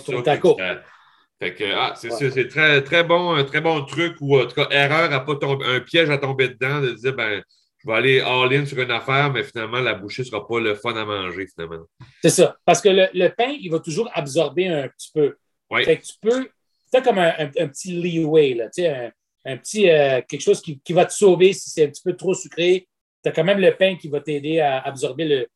ton, 0.06 0.22
taco. 0.22 0.56
ah, 0.60 1.94
c'est 1.96 2.48
très, 2.48 2.82
très 2.82 3.04
bon, 3.04 3.34
un 3.34 3.44
très 3.44 3.60
bon 3.60 3.84
truc 3.84 4.16
ou 4.20 4.38
en 4.38 4.46
tout 4.46 4.54
cas, 4.54 4.68
erreur 4.70 5.12
à 5.12 5.24
pas 5.24 5.36
tomber, 5.36 5.64
un 5.66 5.80
piège 5.80 6.10
à 6.10 6.18
tomber 6.18 6.48
dedans, 6.48 6.80
de 6.80 6.92
dire, 6.92 7.14
ben, 7.14 7.42
je 7.84 7.90
vais 7.90 7.96
aller 7.96 8.20
all-in 8.20 8.64
sur 8.64 8.80
une 8.80 8.90
affaire, 8.90 9.30
mais 9.30 9.42
finalement, 9.42 9.80
la 9.80 9.94
bouchée 9.94 10.22
ne 10.22 10.28
sera 10.28 10.46
pas 10.46 10.58
le 10.58 10.74
fun 10.74 10.94
à 10.96 11.04
manger, 11.04 11.46
finalement. 11.46 11.84
C'est 12.22 12.30
ça. 12.30 12.56
Parce 12.64 12.80
que 12.80 12.88
le, 12.88 13.28
pain, 13.28 13.54
il 13.60 13.70
va 13.70 13.78
toujours 13.78 14.10
absorber 14.14 14.68
un 14.68 14.88
petit 14.88 15.10
peu. 15.12 15.36
Oui. 15.70 15.84
Fait 15.84 15.98
que 15.98 16.04
tu 16.04 16.14
peux, 16.20 16.48
tu 16.90 16.98
as 16.98 17.02
comme 17.02 17.18
un, 17.18 17.48
petit 17.50 17.92
leeway, 17.92 18.54
là, 18.54 18.68
un, 18.78 19.10
un 19.44 19.56
petit, 19.58 19.90
euh, 19.90 20.22
quelque 20.26 20.40
chose 20.40 20.62
qui, 20.62 20.80
va 20.90 21.04
te 21.04 21.12
sauver 21.12 21.52
si 21.52 21.70
c'est 21.70 21.84
un 21.84 21.88
petit 21.88 22.02
peu 22.02 22.14
trop 22.14 22.34
sucré. 22.34 22.88
Tu 23.22 23.28
as 23.28 23.32
quand 23.32 23.44
même 23.44 23.60
le 23.60 23.74
pain 23.76 23.96
qui 23.96 24.08
va 24.08 24.20
t'aider 24.20 24.60
à 24.60 24.80
absorber 24.80 25.24
le. 25.26 25.46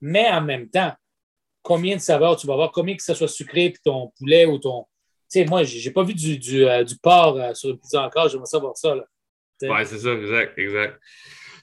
Mais 0.00 0.28
en 0.28 0.40
même 0.40 0.68
temps, 0.68 0.92
combien 1.62 1.96
de 1.96 2.00
saveurs 2.00 2.36
tu 2.36 2.46
vas 2.46 2.54
avoir, 2.54 2.72
combien 2.72 2.96
que 2.96 3.02
ça 3.02 3.14
soit 3.14 3.28
sucré, 3.28 3.70
puis 3.70 3.80
ton 3.84 4.12
poulet 4.18 4.46
ou 4.46 4.58
ton, 4.58 4.86
sais, 5.28 5.44
moi, 5.44 5.62
j'ai 5.64 5.90
pas 5.90 6.02
vu 6.02 6.14
du, 6.14 6.38
du, 6.38 6.64
euh, 6.64 6.84
du 6.84 6.96
porc 6.98 7.38
euh, 7.38 7.54
sur 7.54 7.70
une 7.70 7.78
pizza 7.78 8.02
encore. 8.02 8.28
J'aimerais 8.28 8.46
savoir 8.46 8.76
ça. 8.76 8.94
Là. 8.94 9.04
Oui, 9.62 9.80
c'est 9.84 9.98
ça, 9.98 10.12
exact, 10.12 10.58
exact. 10.58 10.98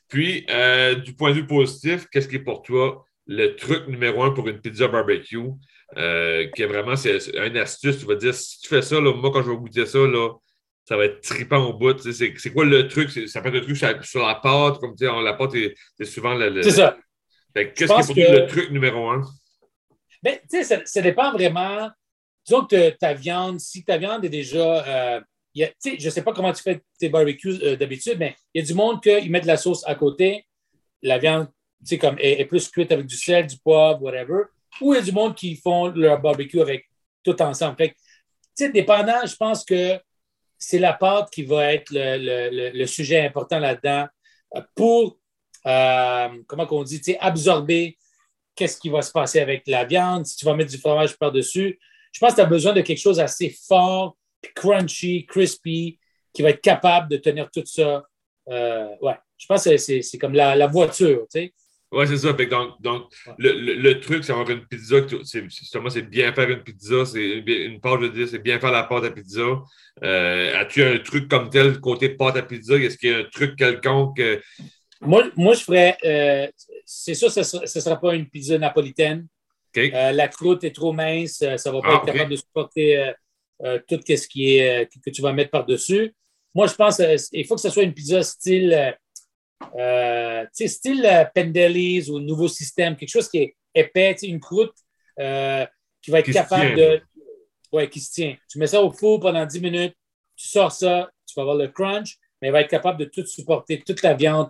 Puis, 0.07 0.45
euh, 0.49 0.95
du 0.95 1.15
point 1.15 1.31
de 1.31 1.35
vue 1.35 1.47
positif, 1.47 2.07
qu'est-ce 2.11 2.27
qui 2.27 2.35
est 2.35 2.43
pour 2.43 2.61
toi 2.61 3.05
le 3.27 3.55
truc 3.55 3.87
numéro 3.87 4.21
un 4.23 4.31
pour 4.31 4.47
une 4.47 4.61
pizza 4.61 4.87
barbecue? 4.87 5.49
Euh, 5.97 6.47
qui 6.55 6.63
est 6.63 6.65
vraiment, 6.65 6.95
c'est 6.95 7.17
une 7.37 7.57
astuce. 7.57 7.99
Tu 7.99 8.05
vas 8.05 8.15
dire, 8.15 8.33
si 8.33 8.59
tu 8.59 8.67
fais 8.67 8.81
ça, 8.81 8.99
là, 8.99 9.13
moi, 9.13 9.31
quand 9.31 9.43
je 9.43 9.51
vais 9.51 9.55
goûter 9.55 9.85
ça, 9.85 9.99
là, 9.99 10.33
ça 10.83 10.97
va 10.97 11.05
être 11.05 11.21
tripant 11.21 11.63
au 11.63 11.73
bout. 11.73 11.97
C'est 11.99 12.53
quoi 12.53 12.65
le 12.65 12.87
truc? 12.87 13.09
Ça 13.27 13.41
peut 13.41 13.49
être 13.49 13.55
le 13.55 13.61
truc 13.61 13.77
sur 14.03 14.25
la, 14.25 14.35
pâte, 14.35 14.79
comme 14.79 14.95
tu 14.95 15.05
sais, 15.05 15.23
la 15.23 15.33
pâte, 15.33 15.51
c'est 15.97 16.05
souvent 16.05 16.33
le. 16.33 16.61
c'est 16.63 16.71
ça. 16.71 16.97
Qu'est-ce 17.55 18.11
qui 18.11 18.21
est 18.21 18.25
pour 18.25 18.33
le 18.33 18.47
truc 18.47 18.71
numéro 18.71 19.09
un? 19.09 19.21
Ben, 20.21 20.37
tu 20.49 20.57
sais, 20.57 20.63
ça, 20.63 20.81
ça, 20.85 21.01
dépend 21.01 21.31
vraiment. 21.31 21.89
Disons 22.45 22.65
que 22.65 22.89
ta 22.91 23.13
viande, 23.13 23.59
si 23.59 23.83
ta 23.83 23.97
viande 23.97 24.25
est 24.25 24.29
déjà. 24.29 25.15
Euh, 25.15 25.21
je 25.55 26.05
ne 26.05 26.09
sais 26.09 26.21
pas 26.21 26.33
comment 26.33 26.51
tu 26.51 26.61
fais 26.61 26.81
tes 26.99 27.07
barbecues 27.07 27.59
euh, 27.63 27.77
d'habitude, 27.77 28.17
mais 28.19 28.35
il 28.53 28.61
y 28.61 28.63
a 28.63 28.67
du 28.67 28.73
monde 28.73 29.01
qui 29.01 29.29
met 29.29 29.39
de 29.39 29.47
la 29.47 29.55
sauce 29.55 29.87
à 29.87 29.95
côté. 29.95 30.45
La 31.01 31.17
viande 31.17 31.47
comme, 31.99 32.17
est, 32.19 32.41
est, 32.41 32.45
plus 32.45 32.67
cuite 32.69 32.91
avec 32.91 33.05
du 33.05 33.15
sel, 33.15 33.47
du 33.47 33.57
poivre, 33.57 34.01
whatever. 34.01 34.43
Ou 34.81 34.93
il 34.93 34.97
y 34.97 34.99
a 34.99 35.03
du 35.03 35.11
monde 35.11 35.35
qui 35.35 35.55
font 35.55 35.87
leur 35.87 36.19
barbecue 36.19 36.59
avec 36.59 36.89
tout 37.23 37.39
ensemble. 37.41 37.77
Fait 37.77 37.95
que, 38.57 38.71
dépendant, 38.71 39.25
je 39.25 39.35
pense 39.35 39.63
que 39.63 39.99
c'est 40.57 40.79
la 40.79 40.93
pâte 40.93 41.29
qui 41.31 41.43
va 41.43 41.73
être 41.73 41.91
le, 41.91 42.71
le, 42.73 42.85
sujet 42.85 43.25
important 43.25 43.59
là-dedans 43.59 44.07
euh, 44.55 44.61
pour, 44.73 45.17
euh, 45.65 46.29
comment 46.47 46.67
on 46.71 46.83
dit, 46.83 47.15
absorber 47.19 47.97
qu'est-ce 48.55 48.77
qui 48.77 48.89
va 48.89 49.01
se 49.01 49.11
passer 49.11 49.39
avec 49.39 49.63
la 49.67 49.83
viande, 49.83 50.25
si 50.25 50.37
tu 50.37 50.45
vas 50.45 50.55
mettre 50.55 50.71
du 50.71 50.77
fromage 50.77 51.17
par-dessus. 51.17 51.79
Je 52.11 52.19
pense 52.19 52.31
que 52.31 52.35
tu 52.35 52.41
as 52.41 52.45
besoin 52.45 52.73
de 52.73 52.81
quelque 52.81 53.01
chose 53.01 53.19
assez 53.19 53.55
fort, 53.67 54.15
crunchy, 54.55 55.25
crispy, 55.25 55.99
qui 56.33 56.41
va 56.41 56.51
être 56.51 56.61
capable 56.61 57.09
de 57.09 57.17
tenir 57.17 57.49
tout 57.51 57.65
ça. 57.65 58.05
Euh, 58.49 58.87
ouais, 59.01 59.17
je 59.37 59.45
pense 59.47 59.63
que 59.65 59.77
c'est 59.77 60.17
comme 60.19 60.33
la, 60.33 60.55
la 60.55 60.67
voiture, 60.67 61.25
tu 61.31 61.39
sais. 61.39 61.53
Oui, 61.91 62.05
c'est 62.07 62.17
ça. 62.17 62.33
Donc, 62.33 62.81
donc 62.81 63.03
le, 63.37 63.75
le, 63.75 63.99
truc, 64.01 64.23
c'est 64.23 64.33
avoir 64.33 64.49
une 64.49 64.65
pizza. 64.65 64.97
C'est, 65.23 65.45
c'est 65.49 66.01
bien 66.09 66.33
faire 66.33 66.49
une 66.49 66.61
pizza. 66.63 67.05
C'est 67.05 67.37
une 67.37 67.79
pâte, 67.79 68.01
je 68.01 68.05
veux 68.07 68.11
dire, 68.11 68.27
c'est 68.27 68.39
bien 68.39 68.59
faire 68.59 68.71
la 68.71 68.83
pâte 68.83 69.05
à 69.05 69.11
pizza. 69.11 69.63
Euh, 70.03 70.59
as-tu 70.59 70.83
un 70.83 70.97
truc 70.99 71.29
comme 71.29 71.49
tel 71.49 71.79
côté 71.79 72.09
pâte 72.09 72.35
à 72.35 72.41
pizza? 72.41 72.75
Est-ce 72.75 72.97
qu'il 72.97 73.11
y 73.11 73.13
a 73.13 73.19
un 73.19 73.23
truc 73.23 73.55
quelconque? 73.55 74.21
Moi, 75.05 75.29
moi, 75.35 75.53
je 75.53 75.63
ferais. 75.63 75.97
Euh, 76.03 76.47
c'est 76.85 77.13
sûr, 77.13 77.31
ce 77.31 77.39
ne 77.39 77.65
sera, 77.65 77.99
pas 77.99 78.15
une 78.15 78.27
pizza 78.29 78.57
napolitaine. 78.57 79.27
Euh, 79.77 80.11
la 80.11 80.27
croûte 80.27 80.63
est 80.63 80.73
trop 80.73 80.93
mince. 80.93 81.37
Ça 81.37 81.69
ne 81.69 81.75
va 81.75 81.81
pas 81.81 81.87
ah, 81.91 81.95
être 81.95 82.05
capable 82.05 82.31
de 82.31 82.37
supporter 82.37 83.13
tout 83.87 83.99
ce 84.07 84.27
qui 84.27 84.57
est, 84.57 84.89
que 85.03 85.09
tu 85.09 85.21
vas 85.21 85.33
mettre 85.33 85.51
par-dessus. 85.51 86.13
Moi, 86.53 86.67
je 86.67 86.73
pense 86.73 86.97
qu'il 86.97 87.45
faut 87.45 87.55
que 87.55 87.61
ce 87.61 87.69
soit 87.69 87.83
une 87.83 87.93
pizza 87.93 88.23
style 88.23 88.95
euh, 89.77 90.45
style 90.53 91.05
euh, 91.05 91.25
Pendelis 91.33 92.09
ou 92.09 92.19
nouveau 92.19 92.47
système, 92.47 92.95
quelque 92.95 93.09
chose 93.09 93.29
qui 93.29 93.37
est 93.39 93.55
épais, 93.73 94.15
une 94.23 94.39
croûte 94.39 94.75
euh, 95.19 95.65
qui 96.01 96.11
va 96.11 96.19
être 96.19 96.31
capable 96.31 96.75
de. 96.75 97.01
Oui, 97.71 97.89
qui 97.89 97.99
se 97.99 98.11
tient. 98.13 98.37
Tu 98.49 98.59
mets 98.59 98.67
ça 98.67 98.81
au 98.81 98.91
four 98.91 99.19
pendant 99.19 99.45
10 99.45 99.59
minutes, 99.59 99.95
tu 100.35 100.47
sors 100.47 100.71
ça, 100.71 101.09
tu 101.25 101.33
vas 101.35 101.41
avoir 101.41 101.57
le 101.57 101.67
crunch, 101.67 102.17
mais 102.41 102.49
il 102.49 102.51
va 102.51 102.61
être 102.61 102.69
capable 102.69 102.99
de 102.99 103.05
tout 103.05 103.25
supporter, 103.25 103.81
toute 103.85 104.01
la 104.01 104.13
viande. 104.13 104.47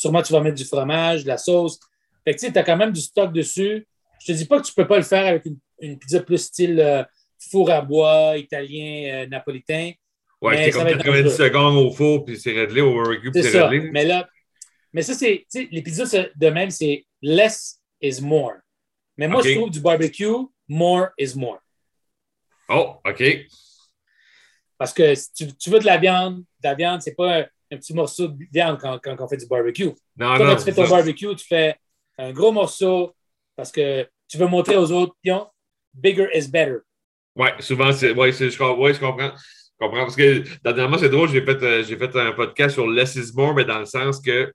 Sûrement, 0.00 0.22
tu 0.22 0.32
vas 0.32 0.40
mettre 0.40 0.56
du 0.56 0.64
fromage, 0.64 1.24
de 1.24 1.28
la 1.28 1.36
sauce. 1.36 1.78
Fait 2.24 2.34
que 2.34 2.40
tu 2.40 2.58
as 2.58 2.62
quand 2.62 2.76
même 2.78 2.90
du 2.90 3.02
stock 3.02 3.34
dessus. 3.34 3.86
Je 4.18 4.32
te 4.32 4.32
dis 4.32 4.46
pas 4.46 4.58
que 4.58 4.66
tu 4.66 4.72
peux 4.72 4.86
pas 4.86 4.96
le 4.96 5.02
faire 5.02 5.26
avec 5.26 5.44
une, 5.78 5.98
pizza 5.98 6.20
plus 6.20 6.38
style 6.38 7.06
four 7.50 7.70
à 7.70 7.82
bois, 7.82 8.38
italien, 8.38 9.26
napolitain. 9.26 9.92
Oui, 10.40 10.54
c'est 10.56 10.70
comme 10.70 10.88
90 10.88 11.36
secondes 11.36 11.76
au 11.76 11.90
four, 11.90 12.24
puis 12.24 12.38
c'est 12.38 12.52
réglé 12.52 12.80
au 12.80 12.94
barbecue, 12.94 13.30
puis 13.30 13.42
c'est 13.42 13.60
réglé. 13.60 13.90
Mais 13.90 14.06
là, 14.06 14.26
mais 14.90 15.02
ça, 15.02 15.12
c'est, 15.12 15.46
les 15.70 15.82
pizzas 15.82 16.16
de 16.34 16.48
même, 16.48 16.70
c'est 16.70 17.04
less 17.20 17.78
is 18.00 18.22
more. 18.22 18.54
Mais 19.18 19.28
moi, 19.28 19.42
je 19.42 19.54
trouve 19.54 19.68
du 19.68 19.80
barbecue, 19.80 20.46
more 20.66 21.08
is 21.18 21.34
more. 21.36 21.58
Oh, 22.70 22.94
OK. 23.04 23.22
Parce 24.78 24.94
que 24.94 25.14
si 25.14 25.54
tu, 25.58 25.68
veux 25.68 25.78
de 25.78 25.84
la 25.84 25.98
viande, 25.98 26.38
de 26.38 26.44
la 26.68 26.74
viande, 26.74 27.02
c'est 27.02 27.14
pas 27.14 27.46
un, 27.70 27.76
petit 27.76 27.94
morceau 27.94 28.28
de 28.28 28.36
viande 28.52 28.78
quand, 28.80 28.98
quand, 29.02 29.16
on 29.20 29.28
fait 29.28 29.36
du 29.36 29.46
barbecue. 29.46 29.90
Non, 30.16 30.32
non, 30.32 30.38
quand 30.38 30.56
tu 30.56 30.64
fais 30.64 30.72
ton 30.72 30.88
barbecue, 30.88 31.34
tu 31.36 31.46
fais 31.46 31.76
un 32.18 32.32
gros 32.32 32.52
morceau 32.52 33.14
parce 33.56 33.72
que 33.72 34.08
tu 34.28 34.38
veux 34.38 34.46
montrer 34.46 34.76
aux 34.76 34.90
autres, 34.92 35.14
bigger 35.94 36.28
is 36.34 36.48
better. 36.48 36.78
Oui, 37.36 37.48
souvent, 37.60 37.92
c'est, 37.92 38.12
ouais, 38.12 38.32
je, 38.32 38.44
ouais, 38.44 38.94
je 38.94 39.00
comprends. 39.00 39.32
Je 39.36 39.86
comprends. 39.86 40.02
Parce 40.02 40.16
que 40.16 40.44
dernièrement, 40.62 40.98
c'est 40.98 41.08
drôle, 41.08 41.28
j'ai 41.30 41.42
fait, 41.42 41.62
euh, 41.62 41.82
j'ai 41.82 41.96
fait 41.96 42.14
un 42.16 42.32
podcast 42.32 42.74
sur 42.74 42.86
less 42.86 43.14
is 43.16 43.32
more, 43.34 43.54
mais 43.54 43.64
dans 43.64 43.78
le 43.78 43.86
sens 43.86 44.20
que 44.20 44.52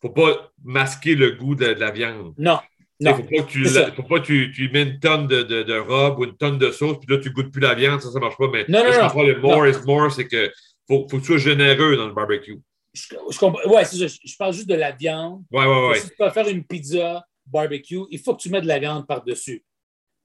faut 0.00 0.10
pas 0.10 0.50
masquer 0.62 1.14
le 1.14 1.32
goût 1.32 1.54
de, 1.54 1.66
la 1.66 1.90
viande. 1.90 2.34
Non. 2.36 2.58
Il 3.00 3.08
ne 3.08 3.14
faut 3.14 3.22
pas 3.22 3.42
que 3.42 3.50
tu, 3.50 3.66
faut 3.66 4.02
pas 4.02 4.20
tu, 4.20 4.52
tu 4.54 4.70
mets 4.70 4.82
une 4.82 5.00
tonne 5.00 5.26
de, 5.26 5.42
de, 5.42 5.62
de, 5.62 5.78
robe 5.78 6.20
ou 6.20 6.24
une 6.24 6.36
tonne 6.36 6.58
de 6.58 6.70
sauce, 6.70 6.98
puis 7.00 7.14
là, 7.14 7.20
tu 7.20 7.30
ne 7.30 7.34
goûtes 7.34 7.50
plus 7.50 7.60
la 7.60 7.74
viande, 7.74 8.00
ça, 8.00 8.10
ça 8.10 8.18
ne 8.18 8.24
marche 8.24 8.36
pas. 8.36 8.48
Mais 8.52 8.64
non, 8.68 8.84
non, 8.84 8.92
je 8.92 9.00
comprends 9.00 9.22
le 9.22 9.40
more 9.40 9.66
is 9.66 9.76
more, 9.84 10.12
c'est 10.12 10.28
que 10.28 10.50
faut, 10.88 11.06
faut 11.08 11.16
que 11.16 11.22
tu 11.22 11.26
sois 11.26 11.38
généreux 11.38 11.96
dans 11.96 12.06
le 12.06 12.14
barbecue. 12.14 12.60
Je, 12.92 13.02
je. 13.10 13.68
Ouais, 13.68 13.84
c'est 13.84 14.08
ça. 14.08 14.18
Je 14.24 14.36
parle 14.36 14.52
juste 14.52 14.68
de 14.68 14.74
la 14.74 14.92
viande. 14.92 15.42
Ouais, 15.50 15.66
ouais, 15.66 15.88
ouais. 15.88 16.00
Si 16.00 16.10
tu 16.10 16.16
vas 16.18 16.30
faire 16.30 16.48
une 16.48 16.64
pizza 16.64 17.24
barbecue, 17.46 18.02
il 18.10 18.18
faut 18.18 18.34
que 18.34 18.42
tu 18.42 18.50
mettes 18.50 18.62
de 18.62 18.68
la 18.68 18.78
viande 18.78 19.06
par-dessus. 19.06 19.64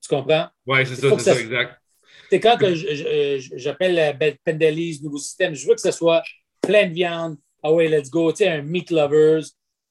Tu 0.01 0.09
comprends? 0.09 0.47
Oui, 0.65 0.85
c'est 0.85 0.95
ça, 0.95 1.09
c'est 1.17 1.33
ça, 1.33 1.39
exact. 1.39 1.81
C'est 2.29 2.39
quand 2.39 2.57
j'appelle 3.55 4.37
Pendelis, 4.45 4.99
nouveau 5.01 5.17
système, 5.17 5.55
je 5.55 5.67
veux 5.67 5.73
que 5.73 5.81
ce 5.81 5.91
soit 5.91 6.23
plein 6.61 6.87
de 6.87 6.93
viande. 6.93 7.37
Ah 7.63 7.73
ouais, 7.73 7.89
let's 7.89 8.09
go. 8.09 8.31
Tu 8.31 8.37
sais, 8.37 8.49
un 8.49 8.61
meat 8.61 8.91
lovers. 8.91 9.43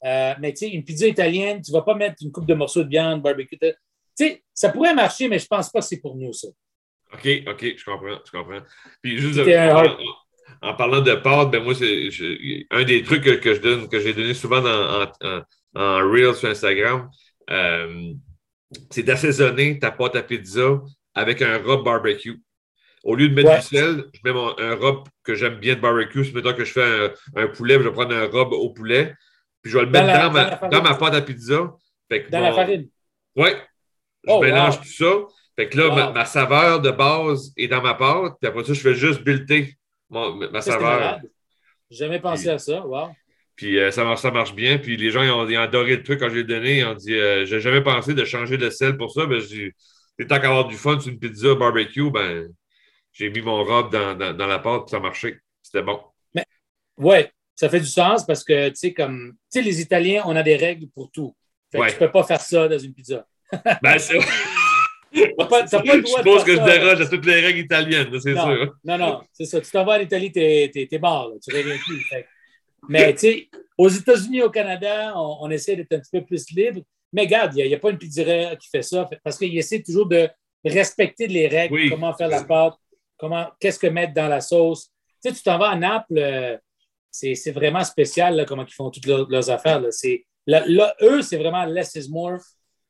Euh, 0.04 0.34
mais 0.38 0.52
tu 0.52 0.58
sais, 0.58 0.68
une 0.68 0.84
pizza 0.84 1.06
italienne, 1.08 1.60
tu 1.60 1.72
ne 1.72 1.76
vas 1.76 1.82
pas 1.82 1.94
mettre 1.94 2.16
une 2.22 2.30
coupe 2.30 2.46
de 2.46 2.54
morceaux 2.54 2.84
de 2.84 2.88
viande, 2.88 3.20
barbecue. 3.20 3.58
Tu 3.58 3.74
sais, 4.14 4.44
ça 4.54 4.68
pourrait 4.70 4.94
marcher, 4.94 5.28
mais 5.28 5.38
je 5.38 5.44
ne 5.44 5.48
pense 5.48 5.68
pas 5.70 5.80
que 5.80 5.86
c'est 5.86 6.00
pour 6.00 6.14
nous, 6.14 6.32
ça. 6.32 6.48
OK, 7.12 7.28
OK, 7.46 7.74
je 7.76 7.84
comprends, 7.84 8.18
je 8.24 8.30
comprends. 8.30 8.60
Puis 9.02 9.18
juste 9.18 9.40
en, 10.62 10.74
parlant 10.74 11.00
de 11.00 11.14
pâte, 11.14 11.50
ben 11.50 11.62
moi, 11.62 11.74
c'est 11.74 12.10
un 12.70 12.84
des 12.84 13.02
trucs 13.02 13.22
que, 13.22 13.54
je 13.54 13.60
donne, 13.60 13.88
que 13.88 14.00
j'ai 14.00 14.12
donné 14.12 14.34
souvent 14.34 14.64
en, 14.64 15.02
en, 15.02 15.42
en, 15.74 16.10
Reels 16.10 16.34
sur 16.34 16.48
Instagram, 16.48 17.10
euh, 17.50 18.12
c'est 18.90 19.02
d'assaisonner 19.02 19.78
ta 19.78 19.90
pâte 19.90 20.16
à 20.16 20.22
pizza 20.22 20.80
avec 21.14 21.42
un 21.42 21.58
rub 21.58 21.84
barbecue. 21.84 22.40
Au 23.04 23.14
lieu 23.14 23.28
de 23.28 23.34
mettre 23.34 23.56
du 23.56 23.62
sel, 23.62 24.04
je 24.12 24.20
mets 24.24 24.38
un 24.58 24.74
rub 24.74 25.04
que 25.22 25.34
j'aime 25.34 25.56
bien 25.56 25.76
de 25.76 25.80
barbecue. 25.80 26.24
Si 26.24 26.32
maintenant 26.32 26.52
que 26.52 26.64
je 26.64 26.72
fais 26.72 26.82
un, 26.82 27.42
un, 27.42 27.46
poulet, 27.46 27.74
je 27.74 27.80
vais 27.80 27.92
prendre 27.92 28.14
un 28.14 28.26
rub 28.26 28.52
au 28.52 28.70
poulet. 28.70 29.14
Puis 29.62 29.72
je 29.72 29.78
vais 29.78 29.84
le 29.84 29.90
mettre 29.90 30.06
dans, 30.06 30.32
ma, 30.32 30.68
dans, 30.68 30.82
ma, 30.82 30.94
pâte 30.94 31.14
à 31.14 31.22
pizza. 31.22 31.72
dans 32.30 32.40
la 32.40 32.52
farine? 32.52 32.88
Oui. 33.36 33.50
Je 34.24 34.32
oh, 34.32 34.40
mélange 34.40 34.80
tout 34.80 34.88
ça. 34.88 35.12
Fait 35.56 35.68
que 35.68 35.78
là, 35.78 36.12
ma, 36.12 36.24
saveur 36.24 36.80
de 36.80 36.90
base 36.90 37.52
est 37.56 37.68
dans 37.68 37.82
ma 37.82 37.94
pâte. 37.94 38.34
Puis 38.40 38.48
après 38.48 38.64
ça, 38.64 38.74
je 38.74 38.80
fais 38.80 38.94
juste 38.94 39.22
ma 40.10 40.60
saveur. 40.60 41.20
J'ai 41.90 41.98
jamais 41.98 42.20
pensé 42.20 42.48
à 42.48 42.58
ça. 42.58 42.84
Wow. 42.84 43.08
Puis 43.56 43.78
euh, 43.78 43.90
ça, 43.90 44.04
marche, 44.04 44.20
ça 44.20 44.30
marche 44.30 44.54
bien. 44.54 44.78
Puis 44.78 44.96
les 44.96 45.10
gens 45.10 45.22
ils 45.22 45.30
ont, 45.30 45.60
adoré 45.60 45.96
le 45.96 46.02
truc 46.02 46.20
quand 46.20 46.28
je 46.28 46.36
l'ai 46.36 46.44
donné. 46.44 46.78
Ils 46.78 46.84
ont 46.84 46.94
dit 46.94 47.14
euh, 47.14 47.44
J'ai 47.44 47.60
jamais 47.60 47.82
pensé 47.82 48.14
de 48.14 48.24
changer 48.24 48.56
de 48.56 48.70
sel 48.70 48.96
pour 48.96 49.10
ça. 49.10 49.22
J'ai 49.38 49.74
tant 50.26 50.40
qu'à 50.40 50.48
avoir 50.48 50.66
du 50.66 50.76
fun 50.76 50.98
sur 51.00 51.12
une 51.12 51.18
pizza 51.18 51.54
barbecue, 51.54 52.10
ben, 52.10 52.48
j'ai 53.12 53.30
mis 53.30 53.40
mon 53.40 53.64
robe 53.64 53.92
dans, 53.92 54.16
dans, 54.16 54.36
dans 54.36 54.46
la 54.46 54.58
pâte, 54.58 54.88
ça 54.88 55.00
marchait. 55.00 55.40
C'était 55.62 55.82
bon. 55.82 56.00
Mais, 56.34 56.44
ouais, 56.96 57.32
ça 57.54 57.68
fait 57.68 57.80
du 57.80 57.86
sens 57.86 58.24
parce 58.26 58.44
que, 58.44 58.68
tu 58.70 58.76
sais, 58.76 58.92
comme, 58.92 59.32
tu 59.52 59.58
sais, 59.58 59.62
les 59.62 59.80
Italiens, 59.80 60.22
on 60.26 60.36
a 60.36 60.42
des 60.42 60.56
règles 60.56 60.88
pour 60.88 61.10
tout. 61.10 61.34
Fait 61.70 61.78
que 61.78 61.90
tu 61.90 61.98
peux 61.98 62.10
pas 62.10 62.24
faire 62.24 62.40
ça 62.40 62.68
dans 62.68 62.78
une 62.78 62.94
pizza. 62.94 63.26
ben, 63.82 63.98
c'est 63.98 64.18
pas, 65.12 65.64
je 65.66 66.22
pense 66.22 66.44
que 66.44 66.54
je 66.54 66.64
déroge 66.64 67.00
à 67.00 67.06
toutes 67.06 67.26
les 67.26 67.40
règles 67.40 67.60
italiennes, 67.60 68.08
c'est 68.20 68.34
sûr. 68.34 68.74
Non, 68.84 68.98
non, 68.98 69.20
c'est 69.32 69.44
ça. 69.44 69.60
Tu 69.60 69.70
t'en 69.70 69.84
vas 69.84 69.98
en 69.98 70.00
Italie, 70.00 70.32
t'es 70.32 70.70
es, 70.74 70.98
mort, 70.98 71.32
tu 71.42 71.54
reviens 71.54 71.76
plus. 71.86 72.04
Mais 72.88 73.12
tu 73.12 73.18
sais, 73.20 73.48
aux 73.76 73.88
États-Unis, 73.88 74.42
au 74.42 74.50
Canada, 74.50 75.12
on, 75.16 75.50
essaie 75.50 75.76
d'être 75.76 75.92
un 75.92 76.00
petit 76.00 76.10
peu 76.18 76.24
plus 76.24 76.50
libre. 76.50 76.80
Mais 77.12 77.22
regarde, 77.22 77.56
il 77.56 77.66
n'y 77.66 77.74
a, 77.74 77.78
pas 77.78 77.90
une 77.90 77.98
pizzeria 77.98 78.54
qui 78.56 78.68
fait 78.68 78.82
ça 78.82 79.08
parce 79.24 79.38
qu'il 79.38 79.56
essaie 79.56 79.82
toujours 79.82 80.06
de 80.06 80.28
respecter 80.64 81.26
les 81.26 81.48
règles, 81.48 81.88
comment 81.88 82.12
faire 82.12 82.28
la 82.28 82.44
pâte, 82.44 82.74
comment, 83.16 83.46
qu'est-ce 83.60 83.78
que 83.78 83.86
mettre 83.86 84.12
dans 84.12 84.28
la 84.28 84.40
sauce. 84.40 84.90
Tu 85.22 85.30
sais, 85.30 85.34
tu 85.34 85.42
t'en 85.42 85.58
vas 85.58 85.70
à 85.70 85.76
Naples, 85.76 86.18
euh, 86.18 86.56
c'est 87.10 87.50
vraiment 87.50 87.82
spécial 87.82 88.36
là, 88.36 88.44
comment 88.44 88.64
ils 88.64 88.74
font 88.74 88.90
toutes 88.90 89.06
leurs, 89.06 89.50
affaires. 89.50 89.80
Là. 89.80 89.90
Là, 90.66 90.94
eux, 91.02 91.22
c'est 91.22 91.36
vraiment 91.36 91.64
less 91.64 91.94
is 91.94 92.08
more. 92.10 92.38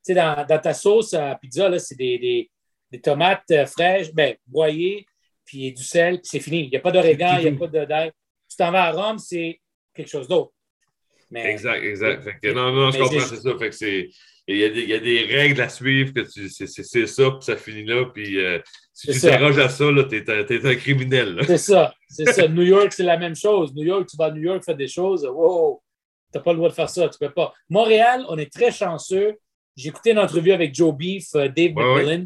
Dans, 0.08 0.46
dans, 0.46 0.58
ta 0.58 0.74
sauce 0.74 1.14
à 1.14 1.34
pizza, 1.36 1.78
c'est 1.78 1.96
des, 1.96 2.50
des, 2.90 3.00
tomates 3.00 3.44
euh, 3.50 3.66
fraîches, 3.66 4.12
ben, 4.12 4.34
broyées, 4.46 5.06
puis 5.44 5.72
du 5.72 5.82
sel, 5.82 6.20
puis 6.20 6.28
c'est 6.30 6.40
fini. 6.40 6.64
Il 6.64 6.70
n'y 6.70 6.76
a 6.76 6.80
pas 6.80 6.92
d'origan, 6.92 7.36
il 7.38 7.50
n'y 7.50 7.56
a 7.56 7.58
pas 7.58 7.66
de 7.66 7.84
d'ail. 7.84 8.12
Tu 8.48 8.56
t'en 8.56 8.70
vas 8.70 8.84
à 8.84 8.92
Rome, 8.92 9.18
c'est 9.18 9.60
quelque 9.94 10.08
chose 10.08 10.28
d'autre. 10.28 10.52
exact, 11.34 11.84
exact. 11.84 12.44
non, 12.44 12.72
non, 12.72 12.90
je 12.90 12.98
comprends, 12.98 13.20
c'est 13.20 13.36
ça. 13.36 13.50
Fait 13.58 14.10
il, 14.50 14.56
y 14.56 14.64
a 14.64 14.70
des, 14.70 14.80
il 14.80 14.88
y, 14.88 14.94
a 14.94 14.98
des 14.98 15.24
règles 15.24 15.60
à 15.60 15.68
suivre 15.68 16.14
que 16.14 16.24
c'est 16.24 17.06
ça, 17.06 17.30
puis 17.30 17.42
ça 17.42 17.56
finit 17.56 17.84
là, 17.84 18.06
puis 18.06 18.38
euh, 18.38 18.58
Si 18.94 19.12
tu 19.12 19.20
t'arroges 19.20 19.58
à 19.58 19.68
ça, 19.68 19.84
t'es 20.08 20.24
es 20.26 20.66
un 20.66 20.74
criminel. 20.76 21.40
C'est 21.46 21.58
ça. 21.58 21.94
C'est 22.08 22.32
ça. 22.32 22.48
New 22.48 22.62
York, 22.62 22.92
c'est 22.92 23.02
la 23.02 23.18
même 23.18 23.36
chose. 23.36 23.74
New 23.74 23.84
York, 23.84 24.08
tu 24.08 24.16
vas 24.16 24.26
à 24.26 24.30
New 24.30 24.42
York, 24.42 24.64
faire 24.64 24.76
des 24.76 24.88
choses. 24.88 25.26
Wow, 25.26 25.82
tu 26.32 26.38
n'as 26.38 26.44
pas 26.44 26.52
le 26.52 26.56
droit 26.56 26.70
de 26.70 26.74
faire 26.74 26.88
ça. 26.88 27.08
Tu 27.08 27.18
peux 27.18 27.30
pas. 27.30 27.52
Montréal, 27.68 28.24
on 28.28 28.38
est 28.38 28.50
très 28.50 28.70
chanceux. 28.72 29.36
J'ai 29.78 29.90
écouté 29.90 30.10
une 30.10 30.18
entrevue 30.18 30.50
avec 30.50 30.74
Joe 30.74 30.92
Beef, 30.92 31.34
euh, 31.36 31.48
Dave 31.48 31.72
McMillan. 31.72 32.24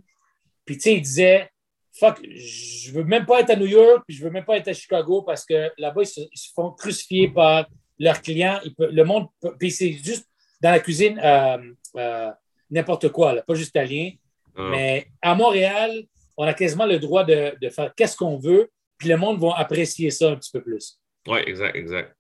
Puis, 0.65 0.77
tu 0.77 0.83
sais, 0.83 0.95
il 0.95 1.03
disait 1.03 1.51
Fuck, 1.95 2.23
je 2.25 2.91
veux 2.93 3.05
même 3.05 3.27
pas 3.27 3.41
être 3.41 3.51
à 3.51 3.57
New 3.57 3.67
York, 3.67 4.05
puis 4.09 4.17
je 4.17 4.25
veux 4.25 4.31
même 4.31 4.47
pas 4.47 4.57
être 4.57 4.69
à 4.69 4.73
Chicago 4.73 5.21
parce 5.21 5.45
que 5.45 5.71
là-bas, 5.77 6.03
ils, 6.03 6.07
se, 6.07 6.53
font 6.55 6.71
crucifier 6.71 7.29
par 7.29 7.67
leurs 7.99 8.23
clients. 8.23 8.59
le 8.79 9.03
monde, 9.03 9.27
puis 9.59 9.71
c'est 9.71 9.93
juste 9.93 10.27
dans 10.63 10.71
la 10.71 10.81
cuisine, 10.81 11.21
euh, 11.23 11.59
euh, 11.97 12.31
n'importe 12.71 13.11
quoi, 13.11 13.35
pas 13.43 13.55
juste 13.55 13.69
italien. 13.71 14.13
Ah. 14.57 14.69
Mais 14.71 15.07
à 15.21 15.35
Montréal, 15.35 16.05
on 16.39 16.45
a 16.45 16.55
quasiment 16.55 16.87
le 16.87 16.99
droit 16.99 17.25
de, 17.25 17.55
faire 17.69 17.93
qu'est-ce 17.95 18.17
qu'on 18.17 18.39
veut, 18.39 18.71
puis 18.97 19.11
le 19.11 19.19
monde 19.19 19.39
va 19.39 19.57
apprécier 19.59 20.11
ça 20.11 20.31
un 20.31 20.37
petit 20.37 20.51
peu 20.51 20.63
plus. 20.63 20.99
Oui, 21.27 21.41
exact, 21.47 21.77
exact. 21.77 22.17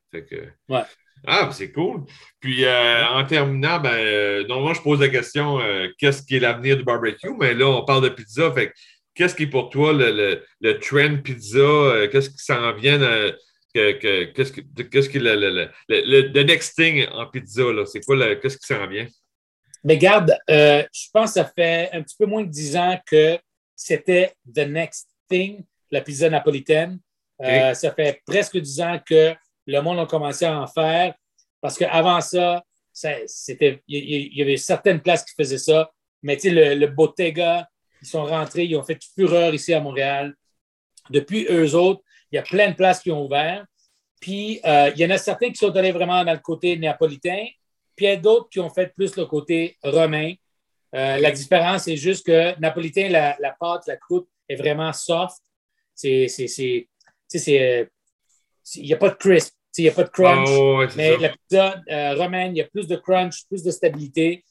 Ah, 1.26 1.50
c'est 1.52 1.70
cool. 1.70 2.04
Puis 2.40 2.64
euh, 2.64 3.06
en 3.06 3.24
terminant, 3.24 3.78
ben, 3.78 3.94
euh, 3.94 4.46
normalement, 4.46 4.74
je 4.74 4.82
pose 4.82 5.00
la 5.00 5.08
question 5.08 5.60
euh, 5.60 5.88
qu'est-ce 5.98 6.22
qui 6.22 6.36
est 6.36 6.40
l'avenir 6.40 6.76
du 6.76 6.82
barbecue? 6.82 7.34
Mais 7.38 7.54
là, 7.54 7.68
on 7.68 7.84
parle 7.84 8.02
de 8.04 8.08
pizza. 8.08 8.50
Fait 8.52 8.72
qu'est-ce 9.14 9.34
qui 9.34 9.44
est 9.44 9.48
pour 9.48 9.70
toi 9.70 9.92
le, 9.92 10.42
le, 10.60 10.78
trend 10.80 11.18
pizza? 11.22 12.08
qu'est-ce 12.10 12.30
qui 12.30 12.38
s'en 12.38 12.72
vient? 12.74 12.98
qu'est-ce 13.72 14.52
qui 14.52 15.08
qui 15.08 15.18
le, 15.18 15.68
le, 15.88 16.42
next 16.42 16.74
thing 16.76 17.06
en 17.12 17.26
pizza? 17.26 17.62
C'est 17.86 18.04
quoi 18.04 18.34
qu'est-ce 18.36 18.58
qui 18.58 18.66
s'en 18.66 18.86
vient? 18.88 19.06
Mais 19.84 19.98
garde, 19.98 20.36
je 20.48 21.08
pense 21.12 21.34
que 21.34 21.40
ça 21.40 21.44
fait 21.44 21.90
un 21.92 22.02
petit 22.02 22.16
peu 22.18 22.26
moins 22.26 22.42
de 22.42 22.50
dix 22.50 22.76
ans 22.76 22.98
que 23.06 23.38
c'était 23.76 24.32
the 24.52 24.66
next 24.66 25.08
thing, 25.28 25.62
la 25.90 26.00
pizza 26.00 26.28
napolitaine. 26.28 26.98
Ça 27.40 27.92
fait 27.92 28.20
presque 28.26 28.58
dix 28.58 28.80
ans 28.80 28.98
que 29.04 29.34
le 29.66 29.80
monde 29.80 29.98
a 29.98 30.06
commencé 30.06 30.44
à 30.44 30.60
en 30.60 30.66
faire 30.66 31.14
parce 31.60 31.78
qu'avant 31.78 32.20
ça, 32.20 32.62
c'était, 32.92 33.82
il 33.88 34.36
y, 34.36 34.42
avait 34.42 34.56
certaines 34.56 35.00
places 35.00 35.24
qui 35.24 35.34
faisaient 35.34 35.58
ça, 35.58 35.90
mais 36.22 36.36
tu 36.36 36.42
sais, 36.42 36.50
le, 36.50 36.74
le, 36.74 36.86
Bottega, 36.88 37.68
ils 38.02 38.08
sont 38.08 38.24
rentrés, 38.24 38.64
ils 38.64 38.76
ont 38.76 38.82
fait 38.82 38.98
fureur 39.14 39.54
ici 39.54 39.72
à 39.72 39.80
Montréal. 39.80 40.34
Depuis 41.08 41.46
eux 41.48 41.74
autres, 41.74 42.02
il 42.30 42.36
y 42.36 42.38
a 42.38 42.42
plein 42.42 42.70
de 42.70 42.74
places 42.74 43.00
qui 43.00 43.10
ont 43.10 43.24
ouvert. 43.24 43.64
Puis, 44.20 44.60
euh, 44.64 44.90
il 44.94 45.00
y 45.00 45.06
en 45.06 45.10
a 45.10 45.18
certains 45.18 45.48
qui 45.48 45.56
sont 45.56 45.74
allés 45.76 45.92
vraiment 45.92 46.24
dans 46.24 46.32
le 46.32 46.38
côté 46.38 46.76
napolitain, 46.76 47.46
puis 47.96 48.06
il 48.06 48.08
y 48.08 48.12
a 48.12 48.16
d'autres 48.16 48.48
qui 48.48 48.60
ont 48.60 48.70
fait 48.70 48.94
plus 48.94 49.16
le 49.16 49.26
côté 49.26 49.76
romain. 49.82 50.34
Euh, 50.94 51.18
la 51.18 51.30
différence, 51.30 51.84
c'est 51.84 51.96
juste 51.96 52.26
que 52.26 52.58
napolitain, 52.60 53.08
la, 53.08 53.56
pâte, 53.58 53.86
la 53.86 53.96
croûte 53.96 54.28
est 54.48 54.56
vraiment 54.56 54.92
soft. 54.92 55.38
C'est, 55.94 56.28
euh, 57.48 57.84
il 58.76 58.84
n'y 58.84 58.94
a 58.94 58.96
pas 58.96 59.10
de 59.10 59.14
crisp, 59.14 59.54
il 59.78 59.84
n'y 59.84 59.90
a 59.90 59.92
pas 59.92 60.04
de 60.04 60.10
crunch. 60.10 60.48
Oh, 60.50 60.84
mais 60.96 61.16
la 61.16 61.30
pizza 61.30 61.80
euh, 61.90 62.14
romaine, 62.14 62.54
il 62.54 62.58
y 62.58 62.62
a 62.62 62.66
plus 62.66 62.86
de 62.86 62.96
crunch, 62.96 63.46
plus 63.48 63.62
de 63.62 63.70
stabilité. 63.70 64.44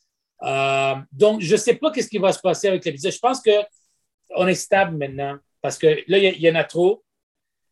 donc, 1.11 1.41
je 1.41 1.51
ne 1.51 1.57
sais 1.57 1.75
pas 1.75 1.91
ce 1.93 2.07
qui 2.07 2.17
va 2.17 2.31
se 2.33 2.39
passer 2.39 2.67
avec 2.67 2.83
la 2.85 2.91
pizza. 2.91 3.09
Je 3.09 3.19
pense 3.19 3.41
qu'on 3.41 4.47
est 4.47 4.55
stable 4.55 4.97
maintenant 4.97 5.37
parce 5.61 5.77
que 5.77 6.03
là, 6.07 6.17
il 6.17 6.41
y, 6.41 6.49
en 6.49 6.55
a 6.55 6.63
trop. 6.63 7.03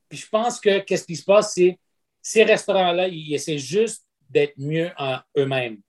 Puis 0.08 0.20
je 0.20 0.30
pense 0.30 0.60
que 0.60 0.80
qu'est-ce 0.80 1.06
qui 1.06 1.16
se 1.16 1.26
passe, 1.26 1.54
c'est 1.54 1.78
ces 2.22 2.44
restaurants-là, 2.44 3.08
ils 3.08 3.34
essaient 3.34 3.58
juste 3.58 4.06
d'être 4.30 4.54
mieux 4.58 4.92
en 4.98 5.18
eux-mêmes. 5.38 5.80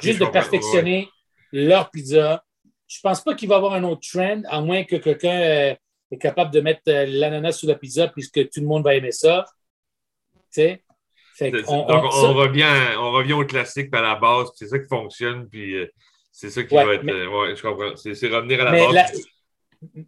juste 0.00 0.20
de 0.20 0.26
perfectionner 0.26 1.08
leur 1.52 1.90
pizza. 1.90 2.44
Je 2.86 2.98
ne 2.98 3.02
pense 3.02 3.22
pas 3.22 3.34
qu'il 3.34 3.48
va 3.48 3.54
y 3.54 3.58
avoir 3.58 3.74
un 3.74 3.84
autre 3.84 4.06
trend, 4.12 4.42
à 4.48 4.60
moins 4.60 4.84
que 4.84 4.96
quelqu'un 4.96 5.40
euh, 5.40 5.74
est 6.10 6.18
capable 6.18 6.52
de 6.52 6.60
mettre 6.60 6.82
euh, 6.88 7.06
l'ananas 7.06 7.52
sur 7.52 7.68
la 7.68 7.76
pizza 7.76 8.08
puisque 8.08 8.50
tout 8.50 8.60
le 8.60 8.66
monde 8.66 8.84
va 8.84 8.94
aimer 8.94 9.12
ça. 9.12 9.46
Sais? 10.54 10.82
on, 11.66 12.34
revient, 12.34 12.96
on 12.98 13.10
revient 13.10 13.32
au 13.32 13.44
classique 13.44 13.92
à 13.92 14.00
la 14.00 14.14
base, 14.14 14.50
c'est 14.54 14.68
ça 14.68 14.78
qui 14.78 14.86
fonctionne, 14.86 15.48
puis 15.48 15.74
euh, 15.74 15.90
c'est 16.30 16.50
ça 16.50 16.62
qui 16.62 16.74
va 16.74 16.94
être. 16.94 17.04
ouais, 17.04 17.56
je 17.56 17.62
comprends. 17.62 17.96
C'est 17.96 18.28
revenir 18.28 18.60
à 18.60 18.70
la 18.70 18.92
base. 18.92 19.12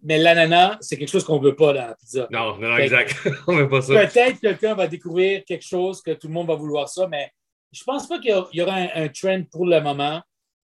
mais 0.02 0.18
l'ananas, 0.18 0.78
c'est 0.80 0.96
quelque 0.96 1.10
chose 1.10 1.24
qu'on 1.24 1.40
ne 1.40 1.44
veut 1.44 1.56
pas 1.56 1.72
dans 1.72 1.86
la 1.88 1.94
pizza. 1.96 2.28
Non, 2.30 2.56
non, 2.58 2.76
exact. 2.76 3.16
on 3.48 3.56
veut 3.56 3.68
pas 3.68 3.82
ça. 3.82 4.06
Peut-être 4.06 4.40
quelqu'un 4.40 4.74
va 4.74 4.86
découvrir 4.86 5.44
quelque 5.44 5.66
chose 5.66 6.00
que 6.00 6.12
tout 6.12 6.28
le 6.28 6.34
monde 6.34 6.46
va 6.46 6.54
vouloir 6.54 6.88
ça, 6.88 7.08
mais 7.08 7.30
je 7.72 7.82
ne 7.82 7.84
pense 7.84 8.06
pas 8.06 8.18
qu'il 8.18 8.34
y 8.52 8.62
aura 8.62 8.74
un, 8.74 9.08
trend 9.08 9.42
pour 9.50 9.66
le 9.66 9.80
moment. 9.80 10.22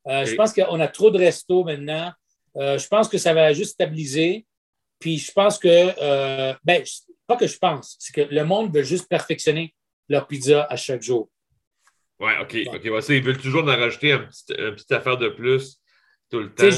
Euh, 0.08 0.24
je 0.24 0.34
pense 0.34 0.52
qu'on 0.52 0.80
a 0.80 0.88
trop 0.88 1.10
de 1.10 1.18
restos 1.18 1.64
maintenant. 1.64 2.12
Euh, 2.56 2.78
je 2.78 2.86
pense 2.88 3.08
que 3.08 3.18
ça 3.18 3.34
va 3.34 3.52
juste 3.52 3.72
stabiliser. 3.72 4.46
Puis 4.98 5.18
je 5.18 5.32
pense 5.32 5.58
que, 5.58 5.68
euh, 5.68 6.54
ben, 6.64 6.82
pas 7.26 7.36
que 7.36 7.46
je 7.46 7.58
pense, 7.58 7.96
c'est 7.98 8.14
que 8.14 8.32
le 8.32 8.44
monde 8.44 8.74
veut 8.74 8.82
juste 8.82 9.08
perfectionner 9.08 9.74
leur 10.08 10.26
pizza 10.26 10.64
à 10.64 10.76
chaque 10.76 11.02
jour. 11.02 11.28
Oui, 12.20 12.32
OK. 12.40 12.56
OK. 12.66 13.08
ils 13.08 13.22
veulent 13.22 13.38
toujours 13.38 13.64
en 13.64 13.66
rajouter 13.66 14.12
une 14.12 14.26
petite, 14.26 14.92
affaire 14.92 15.18
de 15.18 15.28
plus 15.28 15.78
tout 16.30 16.40
le 16.40 16.54
temps. 16.54 16.70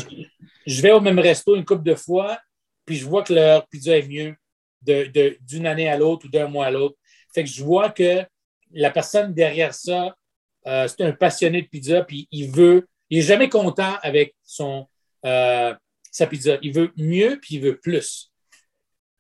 Je, 0.67 0.83
vais 0.83 0.91
au 0.91 1.01
même 1.01 1.19
resto 1.19 1.55
une 1.55 1.65
couple 1.65 1.85
de 1.85 1.95
fois, 1.95 2.39
puis 2.85 2.97
je 2.97 3.07
vois 3.07 3.23
que 3.23 3.33
leur 3.33 3.67
pizza 3.69 3.97
est 3.97 4.09
mieux 4.09 4.35
d'une 4.83 5.67
année 5.67 5.89
à 5.89 5.97
l'autre 5.97 6.27
ou 6.27 6.29
d'un 6.29 6.49
mois 6.49 6.67
à 6.67 6.71
l'autre. 6.71 6.97
Fait 7.35 7.45
que 7.45 7.51
je 7.51 7.63
vois 7.63 7.91
que 7.91 8.25
la 8.73 8.91
personne 8.91 9.33
derrière 9.33 9.75
ça, 9.75 10.17
c'est 10.65 11.01
un 11.03 11.13
passionné 11.13 11.63
de 11.63 11.69
pizza, 11.69 12.03
puis 12.03 12.27
il 12.31 12.51
veut 12.51 12.87
il 13.11 13.19
n'est 13.19 13.25
jamais 13.25 13.49
content 13.49 13.97
avec 14.03 14.35
son, 14.45 14.87
euh, 15.25 15.75
sa 16.11 16.27
pizza. 16.27 16.59
Il 16.63 16.73
veut 16.73 16.93
mieux, 16.97 17.39
puis 17.41 17.57
il 17.57 17.63
veut 17.63 17.79
plus. 17.79 18.31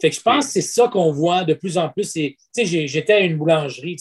Fait 0.01 0.11
que 0.11 0.17
je 0.17 0.21
pense 0.21 0.47
que 0.47 0.53
c'est 0.53 0.61
ça 0.61 0.89
qu'on 0.89 1.11
voit 1.13 1.45
de 1.45 1.55
plus 1.55 1.77
en 1.77 1.89
plus. 1.89 2.17
J'étais 2.57 3.13
à 3.13 3.21
une 3.21 3.37
boulangerie, 3.37 3.97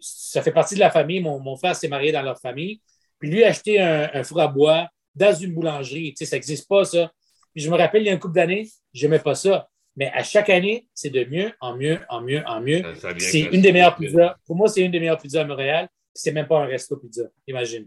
ça 0.00 0.42
fait 0.42 0.52
partie 0.52 0.74
de 0.74 0.80
la 0.80 0.90
famille. 0.90 1.20
Mon, 1.20 1.56
frère 1.56 1.76
s'est 1.76 1.88
marié 1.88 2.12
dans 2.12 2.22
leur 2.22 2.40
famille. 2.40 2.80
Puis 3.18 3.30
lui 3.30 3.44
a 3.44 3.48
acheté 3.48 3.80
un, 3.80 4.22
four 4.24 4.40
à 4.40 4.48
bois 4.48 4.88
dans 5.14 5.34
une 5.34 5.54
boulangerie. 5.54 6.14
Ça 6.16 6.36
n'existe 6.36 6.68
pas, 6.68 6.84
ça. 6.84 7.12
Puis 7.54 7.62
je 7.62 7.70
me 7.70 7.76
rappelle, 7.76 8.02
il 8.02 8.06
y 8.06 8.10
a 8.10 8.12
un 8.12 8.18
couple 8.18 8.34
d'années, 8.34 8.68
je 8.92 9.06
n'aimais 9.06 9.20
pas 9.20 9.34
ça. 9.34 9.68
Mais 9.96 10.10
à 10.14 10.22
chaque 10.22 10.48
année, 10.48 10.86
c'est 10.94 11.10
de 11.10 11.24
mieux 11.24 11.52
en 11.60 11.76
mieux, 11.76 11.98
en 12.08 12.20
mieux, 12.20 12.42
en 12.46 12.60
mieux. 12.60 12.82
C'est 13.18 13.40
une 13.40 13.60
des 13.60 13.72
meilleures 13.72 13.96
pizzas. 13.96 14.36
Pour 14.46 14.54
moi, 14.54 14.68
c'est 14.68 14.82
une 14.82 14.92
des 14.92 15.00
meilleures 15.00 15.18
pizzas 15.18 15.42
à 15.42 15.44
Montréal. 15.44 15.88
C'est 16.14 16.32
même 16.32 16.46
pas 16.46 16.60
un 16.60 16.66
resto 16.66 16.96
pizza, 16.96 17.24
imagine. 17.46 17.86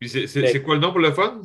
C'est 0.00 0.62
quoi 0.62 0.74
le 0.74 0.80
nom 0.80 0.90
pour 0.90 1.00
le 1.00 1.12
fun? 1.12 1.42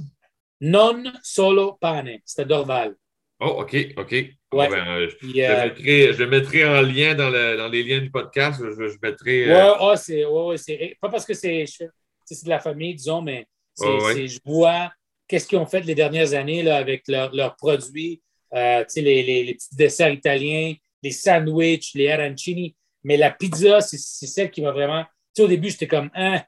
Non 0.62 1.04
solo 1.22 1.74
pane. 1.74 2.20
C'était 2.24 2.46
Dorval. 2.46 2.96
Oh, 3.40 3.62
OK, 3.62 3.76
OK. 3.98 4.16
Ben, 4.56 4.88
euh, 4.88 5.10
je, 5.10 5.42
euh, 5.42 5.64
mettrai, 5.66 6.14
je, 6.14 6.24
mettrai, 6.24 6.66
en 6.66 6.82
lien 6.82 7.14
dans, 7.14 7.30
le, 7.30 7.58
dans, 7.58 7.68
les 7.68 7.84
liens 7.84 8.00
du 8.00 8.10
podcast. 8.10 8.62
Je, 8.64 8.88
je 8.88 8.98
mettrai. 9.02 9.50
Euh... 9.50 9.72
Ouais, 9.72 9.78
oh, 9.82 9.94
c'est 9.96 10.26
ouais, 10.26 10.98
pas 11.02 11.10
parce 11.10 11.26
que 11.26 11.34
c'est 11.34 11.66
de 11.66 12.50
la 12.50 12.60
famille, 12.60 12.96
disons, 12.96 13.22
mais 13.22 13.48
je 13.80 14.40
vois 14.46 14.92
qu'est-ce 15.28 15.48
qu'ils 15.48 15.58
ont 15.58 15.66
fait 15.66 15.82
les 15.82 15.96
dernières 15.96 16.34
années 16.34 16.64
là, 16.64 16.78
avec 16.78 17.04
leurs 17.08 17.56
produits, 17.56 18.22
euh, 18.54 18.84
les, 18.96 19.24
les, 19.24 19.44
les, 19.44 19.54
petits 19.54 19.76
desserts 19.76 20.14
italiens, 20.14 20.74
les 21.04 21.12
sandwichs, 21.12 21.94
les 21.94 22.10
arancini. 22.10 22.76
Mais 23.04 23.18
la 23.18 23.32
pizza, 23.32 23.82
c'est 23.82 23.98
celle 23.98 24.50
qui 24.50 24.62
m'a 24.62 24.72
vraiment. 24.72 25.06
Au 25.38 25.48
début, 25.48 25.70
j'étais 25.70 25.88
comme, 25.88 26.10
hein, 26.16 26.42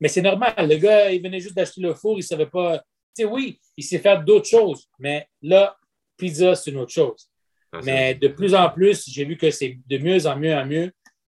mais 0.00 0.08
c'est 0.08 0.22
normal. 0.22 0.54
Le 0.58 0.76
gars, 0.76 1.12
il 1.12 1.22
venait 1.22 1.40
juste 1.40 1.54
d'acheter 1.54 1.80
le 1.80 1.94
four, 1.94 2.14
il 2.14 2.18
ne 2.18 2.22
savait 2.22 2.46
pas. 2.46 2.78
Tu 3.16 3.22
sais, 3.22 3.24
oui, 3.24 3.60
il 3.76 3.84
sait 3.84 3.98
faire 3.98 4.22
d'autres 4.22 4.48
choses. 4.48 4.88
Mais 4.98 5.28
là, 5.40 5.76
pizza, 6.16 6.54
c'est 6.54 6.72
une 6.72 6.78
autre 6.78 6.92
chose. 6.92 7.28
Ah, 7.74 7.80
mais 7.84 8.14
de 8.14 8.28
plus 8.28 8.54
en 8.54 8.70
plus, 8.70 9.08
j'ai 9.08 9.24
vu 9.24 9.36
que 9.36 9.50
c'est 9.50 9.78
de 9.86 9.98
mieux 9.98 10.26
en 10.26 10.36
mieux 10.36 10.54
en 10.54 10.66
mieux. 10.66 10.92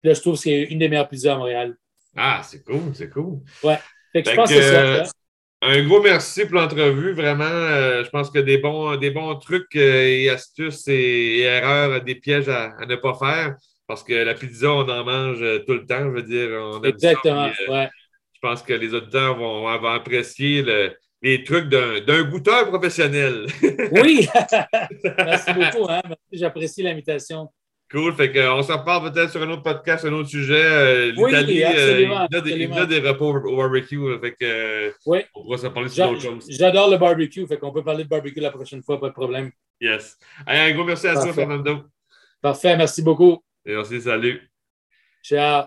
Là, 0.04 0.13
je 0.13 0.21
trouve 0.21 0.36
que 0.36 0.41
c'est 0.41 0.63
une 0.63 0.80
des 0.80 0.89
meilleures 0.89 1.10
pizzas 1.10 1.34
à 1.34 1.38
Montréal. 1.38 1.76
Ah, 2.15 2.41
c'est 2.43 2.63
cool, 2.63 2.93
c'est 2.93 3.10
cool. 3.10 3.39
Ouais. 3.63 3.80
Fait 4.13 4.24
que 4.24 4.30
je 4.30 4.36
pense 4.36 4.50
que, 4.50 4.56
c'est 4.56 4.71
ça. 4.71 4.82
Euh, 4.82 5.04
un 5.62 5.84
gros 5.84 6.02
merci 6.02 6.45
pour 6.45 6.56
l'entrevue. 6.56 7.13
Vraiment, 7.13 7.43
euh, 7.45 8.04
je 8.04 8.10
pense 8.10 8.30
que 8.30 8.39
des 8.39 8.58
bons, 8.58 8.95
des 8.98 9.12
bons 9.12 9.36
trucs 9.36 9.76
euh, 9.76 10.04
et 10.06 10.30
astuces 10.30 10.88
et, 10.88 11.39
erreurs, 11.39 12.02
des 12.04 12.15
pièges 12.15 12.50
à, 12.50 12.86
ne 12.86 12.95
pas 12.95 13.15
faire. 13.15 13.56
Parce 13.88 14.04
que 14.04 14.13
la 14.13 14.34
pizza, 14.34 14.71
on 14.71 14.88
en 14.88 15.04
mange 15.04 15.43
tout 15.65 15.74
le 15.74 15.86
temps. 15.86 16.04
Je 16.04 16.10
veux 16.10 16.24
dire, 16.24 16.50
on 16.52 16.82
Exactement. 16.84 17.50
ouais 17.69 17.89
je 18.45 18.50
pense 18.52 18.62
que 18.62 18.74
les 18.74 18.93
auditeurs 18.93 19.36
vont, 19.38 19.67
apprécier 19.67 20.63
les 21.26 21.44
trucs 21.44 21.70
d'un 21.70 22.24
goûteur 22.24 22.68
professionnel. 22.70 23.48
oui! 23.92 24.28
Merci 25.18 25.54
beaucoup. 25.54 25.90
Hein? 25.90 26.02
J'apprécie 26.32 26.84
l'invitation. 26.84 27.50
Cool. 27.92 28.14
Fait 28.14 28.32
qu'on 28.32 28.62
s'en 28.62 28.78
reparle 28.78 29.12
peut-être 29.12 29.32
sur 29.32 29.42
un 29.42 29.50
autre 29.50 29.64
podcast, 29.64 30.06
un 30.06 30.14
autre 30.14 30.30
sujet. 30.30 30.64
Euh, 30.64 31.12
L'Italie, 31.12 31.64
euh, 31.64 32.02
il, 32.02 32.74
a 32.74 32.86
des, 32.86 33.00
repas 33.00 33.26
au, 33.26 33.58
barbecue. 33.58 34.20
Fait 34.22 34.36
que, 34.40 34.94
oui. 35.08 35.20
On 35.34 35.44
pourra 35.44 35.58
s'en 35.58 35.72
parler 35.72 35.90
sur 35.90 36.08
d'autres 36.10 36.22
choses. 36.22 36.46
J'adore 36.48 36.92
le 36.92 36.98
barbecue. 36.98 37.48
Fait 37.48 37.58
qu'on 37.58 37.74
peut 37.74 37.84
parler 37.84 38.04
de 38.04 38.10
barbecue 38.10 38.40
la 38.40 38.52
prochaine 38.52 38.84
fois, 38.84 39.00
pas 39.00 39.10
de 39.10 39.14
problème. 39.14 39.52
Yes. 39.82 40.18
un 40.46 40.72
gros 40.74 40.84
merci 40.84 41.08
à 41.08 41.14
toi, 41.14 41.34
Fernando. 41.34 41.86
Parfait. 42.40 42.78
Merci 42.78 43.02
beaucoup. 43.02 43.44
Merci. 43.66 44.00
Salut. 44.00 44.48
Ciao. 45.24 45.66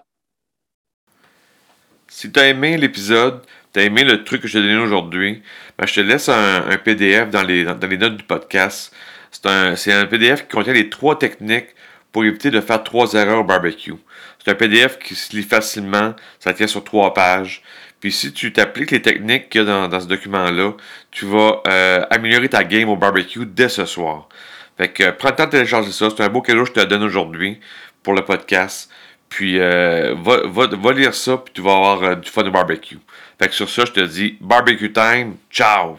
Si 2.06 2.30
tu 2.30 2.40
as 2.40 2.48
aimé 2.48 2.76
l'épisode, 2.76 3.42
tu 3.78 3.82
as 3.82 3.86
aimé 3.86 4.02
le 4.02 4.24
truc 4.24 4.42
que 4.42 4.48
je 4.48 4.58
t'ai 4.58 4.66
donné 4.66 4.76
aujourd'hui, 4.76 5.40
ben, 5.78 5.86
je 5.86 5.94
te 5.94 6.00
laisse 6.00 6.28
un, 6.28 6.76
PDF 6.82 7.30
dans 7.30 7.42
les, 7.42 7.64
notes 7.64 8.16
du 8.16 8.24
podcast 8.24 8.92
C'est 9.30 9.92
un, 9.92 10.06
PDF 10.06 10.42
qui 10.42 10.48
contient 10.48 10.72
les 10.72 10.90
trois 10.90 11.16
techniques 11.16 11.68
pour 12.10 12.24
éviter 12.24 12.50
de 12.50 12.60
faire 12.60 12.82
trois 12.82 13.12
erreurs 13.12 13.40
au 13.40 13.44
barbecue. 13.44 13.94
C'est 14.42 14.50
un 14.50 14.54
PDF 14.56 14.98
qui 14.98 15.14
se 15.14 15.36
lit 15.36 15.44
facilement, 15.44 16.14
ça 16.40 16.52
tient 16.54 16.66
sur 16.66 16.82
trois 16.82 17.14
pages. 17.14 17.62
Puis 18.00 18.10
si 18.10 18.32
tu 18.32 18.52
t'appliques 18.52 18.90
les 18.90 19.02
techniques 19.02 19.48
qu'il 19.48 19.60
y 19.62 19.68
a 19.68 19.86
dans, 19.88 20.00
ce 20.00 20.06
document-là, 20.06 20.72
tu 21.12 21.26
vas 21.26 21.62
euh, 21.68 22.04
améliorer 22.10 22.48
ta 22.48 22.64
game 22.64 22.88
au 22.88 22.96
barbecue 22.96 23.46
dès 23.46 23.68
ce 23.68 23.84
soir. 23.84 24.28
Fait 24.76 24.88
que 24.88 25.10
prends 25.10 25.30
le 25.30 25.36
temps 25.36 25.46
de 25.46 25.50
télécharger 25.50 25.92
ça. 25.92 26.08
C'est 26.10 26.22
un 26.22 26.28
beau 26.28 26.40
cadeau 26.40 26.62
que 26.62 26.68
je 26.68 26.72
te 26.72 26.84
donne 26.84 27.02
aujourd'hui 27.02 27.60
pour 28.02 28.14
le 28.14 28.24
podcast. 28.24 28.90
Puis 29.28 29.58
euh, 29.58 30.14
va, 30.16 30.40
va, 30.46 30.92
lire 30.92 31.14
ça, 31.14 31.36
puis 31.36 31.52
tu 31.52 31.60
vas 31.60 31.74
avoir 31.74 32.02
euh, 32.02 32.14
du 32.14 32.30
fun 32.30 32.46
au 32.46 32.50
barbecue. 32.50 32.98
Fait 33.38 33.48
que 33.48 33.54
sur 33.54 33.70
ça, 33.70 33.84
je 33.84 33.92
te 33.92 34.00
dis 34.00 34.36
barbecue 34.40 34.92
time. 34.92 35.36
Ciao! 35.50 35.96